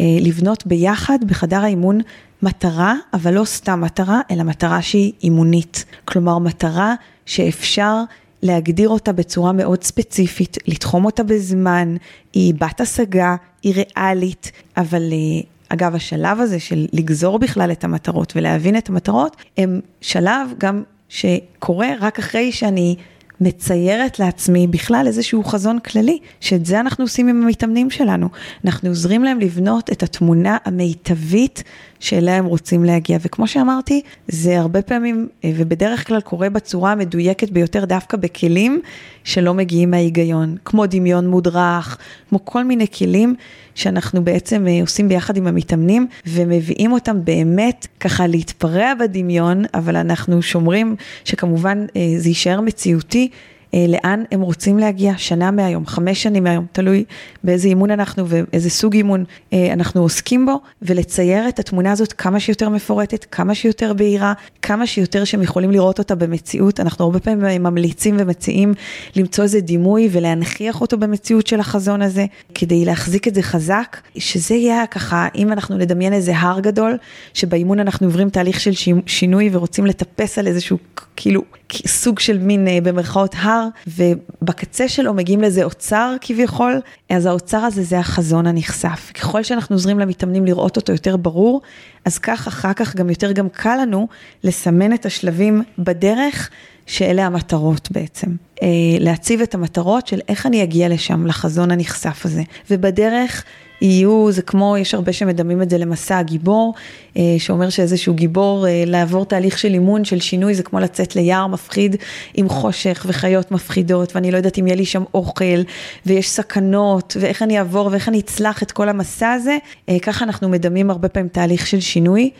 אה, 0.00 0.04
לבנות 0.20 0.66
ביחד 0.66 1.18
בחדר 1.26 1.60
האימון 1.60 2.00
מטרה, 2.42 2.94
אבל 3.14 3.34
לא 3.34 3.44
סתם 3.44 3.80
מטרה, 3.80 4.20
אלא 4.30 4.42
מטרה 4.42 4.82
שהיא 4.82 5.12
אימונית. 5.22 5.84
כלומר, 6.04 6.38
מטרה 6.38 6.94
שאפשר 7.26 8.02
להגדיר 8.42 8.88
אותה 8.88 9.12
בצורה 9.12 9.52
מאוד 9.52 9.84
ספציפית, 9.84 10.56
לתחום 10.66 11.04
אותה 11.04 11.22
בזמן, 11.22 11.96
היא 12.32 12.54
בת 12.54 12.80
השגה, 12.80 13.36
היא 13.62 13.74
ריאלית, 13.74 14.52
אבל 14.76 15.02
אה, 15.12 15.40
אגב, 15.68 15.94
השלב 15.94 16.40
הזה 16.40 16.60
של 16.60 16.86
לגזור 16.92 17.38
בכלל 17.38 17.72
את 17.72 17.84
המטרות 17.84 18.32
ולהבין 18.36 18.76
את 18.76 18.88
המטרות, 18.88 19.36
הם 19.58 19.80
שלב 20.00 20.54
גם 20.58 20.82
שקורה 21.08 21.88
רק 22.00 22.18
אחרי 22.18 22.52
שאני 22.52 22.96
מציירת 23.40 24.18
לעצמי 24.18 24.66
בכלל 24.66 25.04
איזשהו 25.06 25.44
חזון 25.44 25.78
כללי, 25.78 26.18
שאת 26.40 26.66
זה 26.66 26.80
אנחנו 26.80 27.04
עושים 27.04 27.28
עם 27.28 27.42
המתאמנים 27.42 27.90
שלנו. 27.90 28.28
אנחנו 28.64 28.88
עוזרים 28.88 29.24
להם 29.24 29.40
לבנות 29.40 29.92
את 29.92 30.02
התמונה 30.02 30.56
המיטבית 30.64 31.62
שאליה 32.00 32.36
הם 32.36 32.44
רוצים 32.44 32.84
להגיע. 32.84 33.18
וכמו 33.20 33.46
שאמרתי, 33.46 34.02
זה 34.28 34.60
הרבה 34.60 34.82
פעמים 34.82 35.28
אה, 35.44 35.50
ובדרך 35.56 36.06
כלל 36.06 36.20
קורה 36.20 36.50
בצורה 36.50 36.92
המדויקת 36.92 37.50
ביותר 37.50 37.84
דווקא 37.84 38.16
בכלים 38.16 38.80
שלא 39.24 39.54
מגיעים 39.54 39.90
מההיגיון, 39.90 40.56
כמו 40.64 40.86
דמיון 40.86 41.26
מודרך, 41.26 41.98
כמו 42.28 42.44
כל 42.44 42.64
מיני 42.64 42.86
כלים 42.98 43.34
שאנחנו 43.74 44.24
בעצם 44.24 44.66
אה, 44.68 44.80
עושים 44.80 45.08
ביחד 45.08 45.36
עם 45.36 45.46
המתאמנים 45.46 46.06
ומביאים 46.26 46.92
אותם 46.92 47.24
באמת 47.24 47.86
ככה 48.00 48.26
להתפרע 48.26 48.94
בדמיון, 48.94 49.64
אבל 49.74 49.96
אנחנו 49.96 50.42
שומרים 50.42 50.96
שכמובן 51.24 51.86
אה, 51.96 52.14
זה 52.16 52.28
יישאר 52.28 52.60
מציאותי. 52.60 53.28
אה, 53.74 53.84
לאן 53.88 54.22
הם 54.32 54.40
רוצים 54.40 54.78
להגיע 54.78 55.12
שנה 55.16 55.50
מהיום, 55.50 55.86
חמש 55.86 56.22
שנים 56.22 56.44
מהיום, 56.44 56.66
תלוי 56.72 57.04
באיזה 57.44 57.68
אימון 57.68 57.90
אנחנו 57.90 58.24
ואיזה 58.28 58.70
סוג 58.70 58.94
אימון 58.94 59.24
אה, 59.52 59.72
אנחנו 59.72 60.02
עוסקים 60.02 60.46
בו, 60.46 60.60
ולצייר 60.82 61.48
את 61.48 61.58
התמונה 61.58 61.92
הזאת 61.92 62.12
כמה 62.12 62.40
שיותר 62.40 62.68
מפורטת, 62.68 63.26
כמה 63.30 63.54
שיותר 63.54 63.92
בהירה, 63.92 64.32
כמה 64.62 64.86
שיותר 64.86 65.24
שהם 65.24 65.42
יכולים 65.42 65.70
לראות 65.70 65.98
אותה 65.98 66.14
במציאות. 66.14 66.80
אנחנו 66.80 67.04
הרבה 67.04 67.20
פעמים 67.20 67.62
ממליצים 67.62 68.16
ומציעים 68.18 68.74
למצוא 69.16 69.44
איזה 69.44 69.60
דימוי 69.60 70.08
ולהנכיח 70.12 70.80
אותו 70.80 70.98
במציאות 70.98 71.46
של 71.46 71.60
החזון 71.60 72.02
הזה, 72.02 72.26
כדי 72.54 72.84
להחזיק 72.84 73.28
את 73.28 73.34
זה 73.34 73.42
חזק, 73.42 73.96
שזה 74.18 74.54
יהיה 74.54 74.86
ככה, 74.86 75.28
אם 75.34 75.52
אנחנו 75.52 75.76
נדמיין 75.76 76.12
איזה 76.12 76.36
הר 76.36 76.60
גדול, 76.60 76.96
שבאימון 77.34 77.80
אנחנו 77.80 78.06
עוברים 78.06 78.30
תהליך 78.30 78.60
של 78.60 78.72
שינוי 79.06 79.48
ורוצים 79.52 79.86
לטפס 79.86 80.38
על 80.38 80.46
איזשהו 80.46 80.78
כאילו 81.16 81.42
סוג 81.86 82.18
של 82.18 82.38
מין 82.38 82.68
אה, 82.68 82.78
במרכאות 82.82 83.34
הר, 83.38 83.57
ובקצה 83.86 84.88
שלו 84.88 85.14
מגיעים 85.14 85.40
לזה 85.40 85.64
אוצר 85.64 86.16
כביכול, 86.20 86.80
אז 87.10 87.26
האוצר 87.26 87.58
הזה 87.58 87.82
זה 87.82 87.98
החזון 87.98 88.46
הנכסף. 88.46 89.12
ככל 89.14 89.42
שאנחנו 89.42 89.76
עוזרים 89.76 89.98
למתאמנים 89.98 90.44
לראות 90.44 90.76
אותו 90.76 90.92
יותר 90.92 91.16
ברור, 91.16 91.60
אז 92.04 92.18
כך 92.18 92.46
אחר 92.46 92.72
כך 92.72 92.96
גם 92.96 93.10
יותר 93.10 93.32
גם 93.32 93.48
קל 93.48 93.78
לנו 93.82 94.08
לסמן 94.44 94.92
את 94.92 95.06
השלבים 95.06 95.62
בדרך. 95.78 96.50
שאלה 96.88 97.26
המטרות 97.26 97.88
בעצם. 97.90 98.30
אה, 98.62 98.68
להציב 99.00 99.40
את 99.40 99.54
המטרות 99.54 100.06
של 100.06 100.20
איך 100.28 100.46
אני 100.46 100.62
אגיע 100.62 100.88
לשם, 100.88 101.26
לחזון 101.26 101.70
הנכסף 101.70 102.26
הזה. 102.26 102.42
ובדרך 102.70 103.44
יהיו, 103.80 104.32
זה 104.32 104.42
כמו, 104.42 104.76
יש 104.76 104.94
הרבה 104.94 105.12
שמדמים 105.12 105.62
את 105.62 105.70
זה 105.70 105.78
למסע 105.78 106.18
הגיבור, 106.18 106.74
אה, 107.16 107.22
שאומר 107.38 107.70
שאיזשהו 107.70 108.14
גיבור, 108.14 108.66
אה, 108.66 108.82
לעבור 108.86 109.24
תהליך 109.24 109.58
של 109.58 109.74
אימון, 109.74 110.04
של 110.04 110.20
שינוי, 110.20 110.54
זה 110.54 110.62
כמו 110.62 110.80
לצאת 110.80 111.16
ליער 111.16 111.46
מפחיד 111.46 111.96
עם 112.34 112.48
חושך 112.48 113.06
וחיות 113.08 113.50
מפחידות, 113.50 114.16
ואני 114.16 114.30
לא 114.30 114.36
יודעת 114.36 114.58
אם 114.58 114.66
יהיה 114.66 114.76
לי 114.76 114.84
שם 114.86 115.02
אוכל, 115.14 115.62
ויש 116.06 116.30
סכנות, 116.30 117.16
ואיך 117.20 117.42
אני 117.42 117.58
אעבור 117.58 117.88
ואיך 117.92 118.08
אני 118.08 118.20
אצלח 118.20 118.62
את 118.62 118.72
כל 118.72 118.88
המסע 118.88 119.32
הזה. 119.32 119.58
אה, 119.88 119.98
ככה 120.02 120.24
אנחנו 120.24 120.48
מדמים 120.48 120.90
הרבה 120.90 121.08
פעמים 121.08 121.28
תהליך 121.28 121.66
של 121.66 121.80
שינוי, 121.80 122.30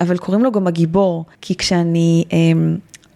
אבל 0.00 0.16
קוראים 0.16 0.44
לו 0.44 0.52
גם 0.52 0.66
הגיבור, 0.66 1.24
כי 1.40 1.54
כשאני... 1.56 2.24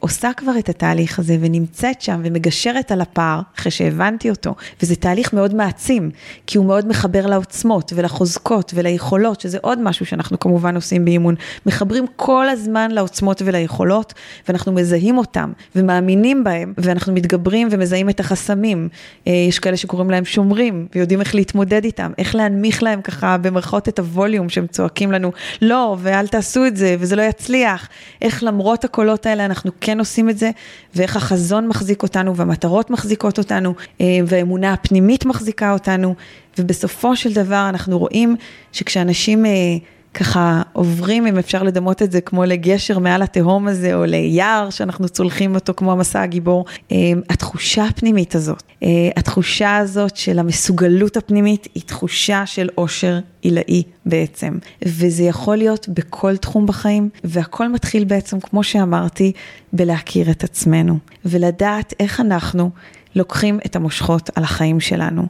עושה 0.05 0.31
כבר 0.37 0.53
את 0.59 0.69
התהליך 0.69 1.19
הזה 1.19 1.37
ונמצאת 1.41 2.03
שם 2.03 2.21
ומגשרת 2.25 2.93
על 2.93 3.01
הפער 3.01 3.41
אחרי 3.59 3.71
שהבנתי 3.71 4.31
אותו, 4.31 4.55
וזה 4.83 4.97
תהליך 4.97 5.33
מאוד 5.33 5.55
מעצים, 5.55 6.11
כי 6.47 6.59
הוא 6.59 6.67
מאוד 6.67 6.89
מחבר 6.89 7.27
לעוצמות 7.27 7.93
ולחוזקות 7.97 8.73
וליכולות, 8.75 9.41
שזה 9.41 9.59
עוד 9.61 9.81
משהו 9.81 10.07
שאנחנו 10.07 10.41
כמובן 10.41 10.75
עושים 10.75 11.05
באימון, 11.05 11.35
מחברים 11.67 12.05
כל 12.17 12.49
הזמן 12.49 12.91
לעוצמות 12.91 13.43
וליכולות, 13.45 14.15
ואנחנו 14.49 14.73
מזהים 14.73 15.19
אותם 15.19 15.53
ומאמינים 15.77 16.45
בהם, 16.45 16.75
ואנחנו 16.79 17.13
מתגברים 17.13 17.69
ומזהים 17.71 18.11
את 18.11 18.21
החסמים. 18.21 18.89
אה, 19.27 19.33
יש 19.49 19.59
כאלה 19.59 19.77
שקוראים 19.77 20.11
להם 20.11 20.25
שומרים, 20.25 20.87
ויודעים 20.95 21.21
איך 21.21 21.35
להתמודד 21.35 21.85
איתם, 21.85 22.13
איך 22.19 22.35
להנמיך 22.35 22.83
להם 22.83 23.03
ככה 23.03 23.37
במרכאות 23.39 23.89
את 23.89 23.99
הווליום 23.99 24.49
שהם 24.49 24.67
צועקים 24.67 25.13
לנו, 25.13 25.33
לא, 25.63 25.97
ואל 26.01 26.27
תעשו 26.27 26.67
את 26.67 26.77
זה, 26.77 26.97
וזה 26.99 27.17
לא 27.17 27.23
יצליח. 27.23 27.89
איך 28.23 28.43
למרות 28.43 28.85
הקולות 28.85 29.27
האלה 29.27 29.45
אנחנו 29.45 29.71
כן 29.81 29.94
כן 29.95 29.99
עושים 29.99 30.31
את 30.31 30.39
זה, 30.39 30.51
ואיך 30.95 31.17
החזון 31.17 31.69
מחזיק 31.69 32.03
אותנו, 32.03 32.37
והמטרות 32.37 32.91
מחזיקות 32.91 33.39
אותנו, 33.39 33.75
אה, 34.01 34.07
והאמונה 34.27 34.73
הפנימית 34.73 35.25
מחזיקה 35.25 35.73
אותנו, 35.73 36.15
ובסופו 36.59 37.17
של 37.17 37.33
דבר 37.33 37.67
אנחנו 37.69 37.99
רואים 37.99 38.37
שכשאנשים... 38.73 39.45
ככה 40.15 40.63
עוברים, 40.73 41.27
אם 41.27 41.39
אפשר 41.39 41.63
לדמות 41.63 42.03
את 42.03 42.13
זה 42.13 42.21
כמו 42.21 42.45
לגשר 42.45 42.99
מעל 42.99 43.23
התהום 43.23 43.69
הזה, 43.69 43.95
או 43.95 44.05
ליער 44.05 44.71
שאנחנו 44.71 45.09
צולחים 45.09 45.55
אותו 45.55 45.73
כמו 45.77 45.93
המסע 45.93 46.23
הגיבור. 46.23 46.65
אה, 46.93 46.97
התחושה 47.31 47.85
הפנימית 47.85 48.35
הזאת, 48.35 48.63
אה, 48.83 48.89
התחושה 49.17 49.77
הזאת 49.77 50.17
של 50.17 50.39
המסוגלות 50.39 51.17
הפנימית, 51.17 51.69
היא 51.75 51.83
תחושה 51.87 52.47
של 52.47 52.69
עושר 52.75 53.19
עילאי 53.43 53.83
בעצם. 54.07 54.59
וזה 54.85 55.23
יכול 55.23 55.57
להיות 55.57 55.89
בכל 55.89 56.37
תחום 56.37 56.67
בחיים, 56.67 57.09
והכל 57.25 57.69
מתחיל 57.69 58.05
בעצם, 58.05 58.41
כמו 58.41 58.63
שאמרתי, 58.63 59.33
בלהכיר 59.73 60.31
את 60.31 60.45
עצמנו, 60.45 60.99
ולדעת 61.25 61.95
איך 62.01 62.21
אנחנו 62.21 62.71
לוקחים 63.17 63.59
את 63.67 63.77
המושכות 63.77 64.31
על 64.35 64.45
החיים 64.45 64.81
שלנו. 64.81 65.23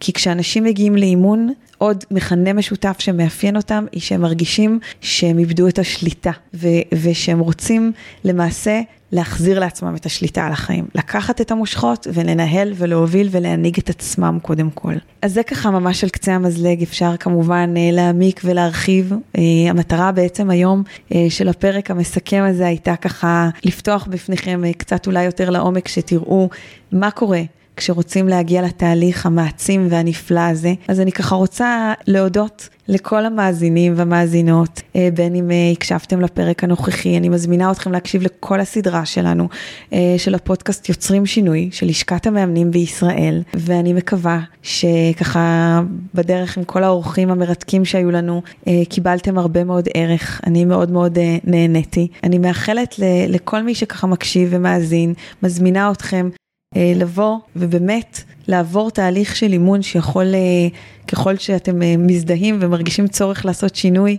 כי 0.00 0.12
כשאנשים 0.12 0.64
מגיעים 0.64 0.96
לאימון, 0.96 1.52
עוד 1.78 2.04
מכנה 2.10 2.52
משותף 2.52 2.96
שמאפיין 2.98 3.56
אותם, 3.56 3.84
היא 3.92 4.00
שהם 4.00 4.20
מרגישים 4.20 4.78
שהם 5.00 5.38
איבדו 5.38 5.68
את 5.68 5.78
השליטה, 5.78 6.30
ו- 6.54 6.68
ושהם 7.02 7.38
רוצים 7.38 7.92
למעשה 8.24 8.80
להחזיר 9.12 9.58
לעצמם 9.58 9.94
את 9.96 10.06
השליטה 10.06 10.46
על 10.46 10.52
החיים, 10.52 10.86
לקחת 10.94 11.40
את 11.40 11.50
המושכות 11.50 12.06
ולנהל 12.14 12.72
ולהוביל 12.76 13.28
ולהנהיג 13.30 13.78
את 13.78 13.90
עצמם 13.90 14.38
קודם 14.42 14.70
כל. 14.70 14.94
אז 15.22 15.32
זה 15.32 15.42
ככה 15.42 15.70
ממש 15.70 16.04
על 16.04 16.10
קצה 16.10 16.34
המזלג, 16.34 16.82
אפשר 16.82 17.16
כמובן 17.16 17.74
אה, 17.76 17.88
להעמיק 17.92 18.40
ולהרחיב. 18.44 19.12
אה, 19.38 19.42
המטרה 19.68 20.12
בעצם 20.12 20.50
היום 20.50 20.82
אה, 21.14 21.26
של 21.28 21.48
הפרק 21.48 21.90
המסכם 21.90 22.42
הזה 22.48 22.66
הייתה 22.66 22.96
ככה 22.96 23.50
לפתוח 23.64 24.06
בפניכם 24.10 24.62
קצת 24.78 25.06
אולי 25.06 25.24
יותר 25.24 25.50
לעומק, 25.50 25.88
שתראו 25.88 26.48
מה 26.92 27.10
קורה. 27.10 27.42
כשרוצים 27.82 28.28
להגיע 28.28 28.62
לתהליך 28.62 29.26
המעצים 29.26 29.86
והנפלא 29.90 30.40
הזה. 30.40 30.74
אז 30.88 31.00
אני 31.00 31.12
ככה 31.12 31.34
רוצה 31.34 31.92
להודות 32.06 32.68
לכל 32.88 33.26
המאזינים 33.26 33.92
והמאזינות, 33.96 34.82
אה, 34.96 35.08
בין 35.14 35.34
אם 35.34 35.50
אה, 35.50 35.70
הקשבתם 35.72 36.20
לפרק 36.20 36.64
הנוכחי, 36.64 37.16
אני 37.16 37.28
מזמינה 37.28 37.70
אתכם 37.70 37.92
להקשיב 37.92 38.22
לכל 38.22 38.60
הסדרה 38.60 39.04
שלנו, 39.04 39.48
אה, 39.92 40.14
של 40.18 40.34
הפודקאסט 40.34 40.88
יוצרים 40.88 41.26
שינוי, 41.26 41.68
של 41.72 41.86
לשכת 41.86 42.26
המאמנים 42.26 42.70
בישראל, 42.70 43.42
ואני 43.54 43.92
מקווה 43.92 44.40
שככה 44.62 45.80
בדרך 46.14 46.58
עם 46.58 46.64
כל 46.64 46.84
האורחים 46.84 47.30
המרתקים 47.30 47.84
שהיו 47.84 48.10
לנו, 48.10 48.42
קיבלתם 48.88 49.38
הרבה 49.38 49.64
מאוד 49.64 49.88
ערך, 49.94 50.40
אני 50.46 50.64
מאוד 50.64 50.90
מאוד 50.90 51.18
נהניתי. 51.44 52.08
אני 52.24 52.38
מאחלת 52.38 52.94
לכל 53.28 53.62
מי 53.62 53.74
שככה 53.74 54.06
מקשיב 54.06 54.48
ומאזין, 54.52 55.14
מזמינה 55.42 55.90
אתכם 55.90 56.28
לבוא 56.76 57.38
ובאמת 57.56 58.22
לעבור 58.48 58.90
תהליך 58.90 59.36
של 59.36 59.52
אימון 59.52 59.82
שיכול, 59.82 60.34
אה, 60.34 60.68
ככל 61.08 61.36
שאתם 61.36 61.82
אה, 61.82 61.94
מזדהים 61.98 62.58
ומרגישים 62.60 63.08
צורך 63.08 63.44
לעשות 63.44 63.76
שינוי, 63.76 64.16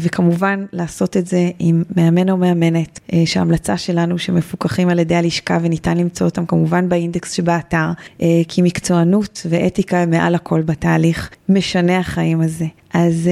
וכמובן 0.00 0.64
לעשות 0.72 1.16
את 1.16 1.26
זה 1.26 1.50
עם 1.58 1.82
מאמן 1.96 2.30
או 2.30 2.36
מאמנת, 2.36 3.00
שההמלצה 3.24 3.76
שלנו 3.76 4.18
שמפוקחים 4.18 4.88
על 4.88 4.98
ידי 4.98 5.14
הלשכה 5.14 5.58
וניתן 5.62 5.96
למצוא 5.96 6.26
אותם 6.26 6.46
כמובן 6.46 6.88
באינדקס 6.88 7.32
שבאתר, 7.32 7.90
כי 8.48 8.62
מקצוענות 8.62 9.46
ואתיקה 9.50 10.06
מעל 10.06 10.34
הכל 10.34 10.62
בתהליך 10.62 11.30
משנה 11.48 11.98
החיים 11.98 12.40
הזה. 12.40 12.66
אז 12.94 13.28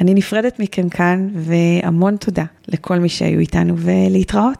אני 0.00 0.14
נפרדת 0.14 0.60
מכם 0.60 0.88
כאן, 0.88 1.28
והמון 1.34 2.16
תודה 2.16 2.44
לכל 2.68 2.98
מי 2.98 3.08
שהיו 3.08 3.38
איתנו 3.38 3.74
ולהתראות. 3.76 4.56